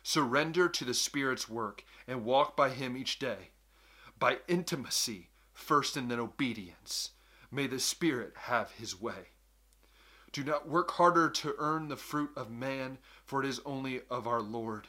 Surrender 0.05 0.69
to 0.69 0.85
the 0.85 0.95
Spirit's 0.95 1.49
work 1.49 1.85
and 2.07 2.25
walk 2.25 2.57
by 2.57 2.71
Him 2.71 2.97
each 2.97 3.19
day. 3.19 3.51
By 4.17 4.39
intimacy, 4.47 5.31
first 5.53 5.97
and 5.97 6.09
then 6.09 6.21
obedience, 6.21 7.11
may 7.51 7.67
the 7.67 7.81
Spirit 7.81 8.35
have 8.43 8.71
His 8.71 9.01
way. 9.01 9.33
Do 10.33 10.43
not 10.43 10.67
work 10.67 10.93
harder 10.93 11.29
to 11.29 11.55
earn 11.59 11.89
the 11.89 11.97
fruit 11.97 12.31
of 12.37 12.51
man, 12.51 12.97
for 13.33 13.43
it 13.43 13.49
is 13.49 13.63
only 13.65 14.03
of 14.11 14.27
our 14.27 14.43
Lord. 14.43 14.89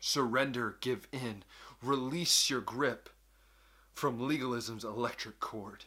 Surrender, 0.00 0.76
give 0.80 1.08
in, 1.10 1.42
release 1.82 2.48
your 2.48 2.60
grip 2.60 3.08
from 3.92 4.28
legalism's 4.28 4.84
electric 4.84 5.40
cord. 5.40 5.86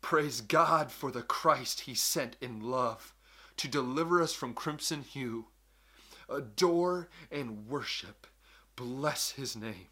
Praise 0.00 0.40
God 0.40 0.92
for 0.92 1.10
the 1.10 1.22
Christ 1.22 1.80
he 1.80 1.94
sent 1.96 2.36
in 2.40 2.60
love 2.60 3.14
to 3.56 3.66
deliver 3.66 4.22
us 4.22 4.32
from 4.32 4.54
crimson 4.54 5.02
hue. 5.02 5.46
Adore 6.28 7.08
and 7.32 7.66
worship 7.66 8.24
Bless 8.76 9.32
his 9.32 9.56
name. 9.56 9.88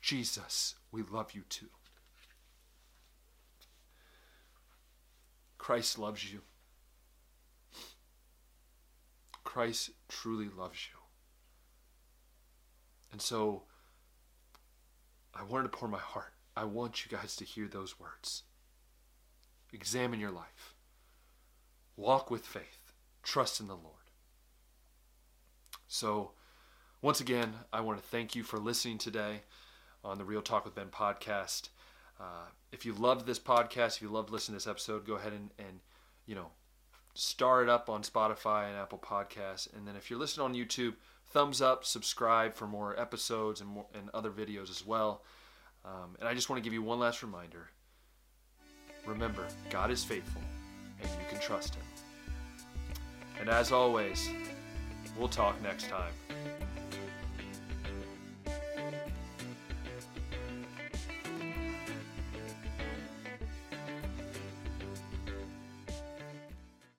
Jesus, 0.00 0.76
we 0.90 1.02
love 1.02 1.32
you 1.32 1.42
too. 1.50 1.68
Christ 5.58 5.98
loves 5.98 6.32
you. 6.32 6.40
Christ 9.46 9.90
truly 10.08 10.48
loves 10.48 10.88
you. 10.92 10.98
And 13.12 13.22
so 13.22 13.62
I 15.34 15.42
wanted 15.42 15.64
to 15.64 15.78
pour 15.78 15.88
my 15.88 15.98
heart. 15.98 16.34
I 16.56 16.64
want 16.64 17.04
you 17.04 17.16
guys 17.16 17.36
to 17.36 17.44
hear 17.44 17.68
those 17.68 17.98
words. 17.98 18.42
Examine 19.72 20.20
your 20.20 20.30
life. 20.30 20.74
Walk 21.96 22.30
with 22.30 22.44
faith. 22.44 22.92
Trust 23.22 23.60
in 23.60 23.68
the 23.68 23.74
Lord. 23.74 24.10
So, 25.86 26.32
once 27.00 27.20
again, 27.20 27.54
I 27.72 27.80
want 27.80 27.98
to 27.98 28.08
thank 28.08 28.34
you 28.34 28.42
for 28.42 28.58
listening 28.58 28.98
today 28.98 29.42
on 30.04 30.18
the 30.18 30.24
Real 30.24 30.42
Talk 30.42 30.64
with 30.64 30.74
Ben 30.74 30.88
podcast. 30.88 31.68
Uh, 32.18 32.48
if 32.72 32.84
you 32.84 32.92
loved 32.92 33.26
this 33.26 33.38
podcast, 33.38 33.96
if 33.96 34.02
you 34.02 34.08
loved 34.08 34.30
listening 34.30 34.58
to 34.58 34.64
this 34.64 34.70
episode, 34.70 35.06
go 35.06 35.14
ahead 35.14 35.32
and, 35.32 35.50
and 35.58 35.80
you 36.26 36.34
know 36.34 36.50
star 37.16 37.62
it 37.62 37.68
up 37.68 37.88
on 37.88 38.02
Spotify 38.02 38.68
and 38.68 38.76
Apple 38.76 38.98
Podcasts. 38.98 39.72
And 39.74 39.86
then 39.86 39.96
if 39.96 40.10
you're 40.10 40.18
listening 40.18 40.44
on 40.44 40.54
YouTube, 40.54 40.94
thumbs 41.30 41.60
up, 41.60 41.84
subscribe 41.84 42.54
for 42.54 42.66
more 42.66 42.98
episodes 42.98 43.60
and 43.60 43.70
more 43.70 43.86
and 43.94 44.10
other 44.14 44.30
videos 44.30 44.70
as 44.70 44.86
well. 44.86 45.22
Um, 45.84 46.16
and 46.18 46.28
I 46.28 46.34
just 46.34 46.50
want 46.50 46.62
to 46.62 46.64
give 46.64 46.72
you 46.72 46.82
one 46.82 46.98
last 46.98 47.22
reminder. 47.22 47.70
Remember, 49.06 49.46
God 49.70 49.90
is 49.90 50.02
faithful, 50.02 50.42
and 51.00 51.08
you 51.08 51.26
can 51.30 51.40
trust 51.40 51.76
Him. 51.76 51.84
And 53.38 53.48
as 53.48 53.70
always, 53.70 54.28
we'll 55.16 55.28
talk 55.28 55.60
next 55.62 55.88
time. 55.88 56.55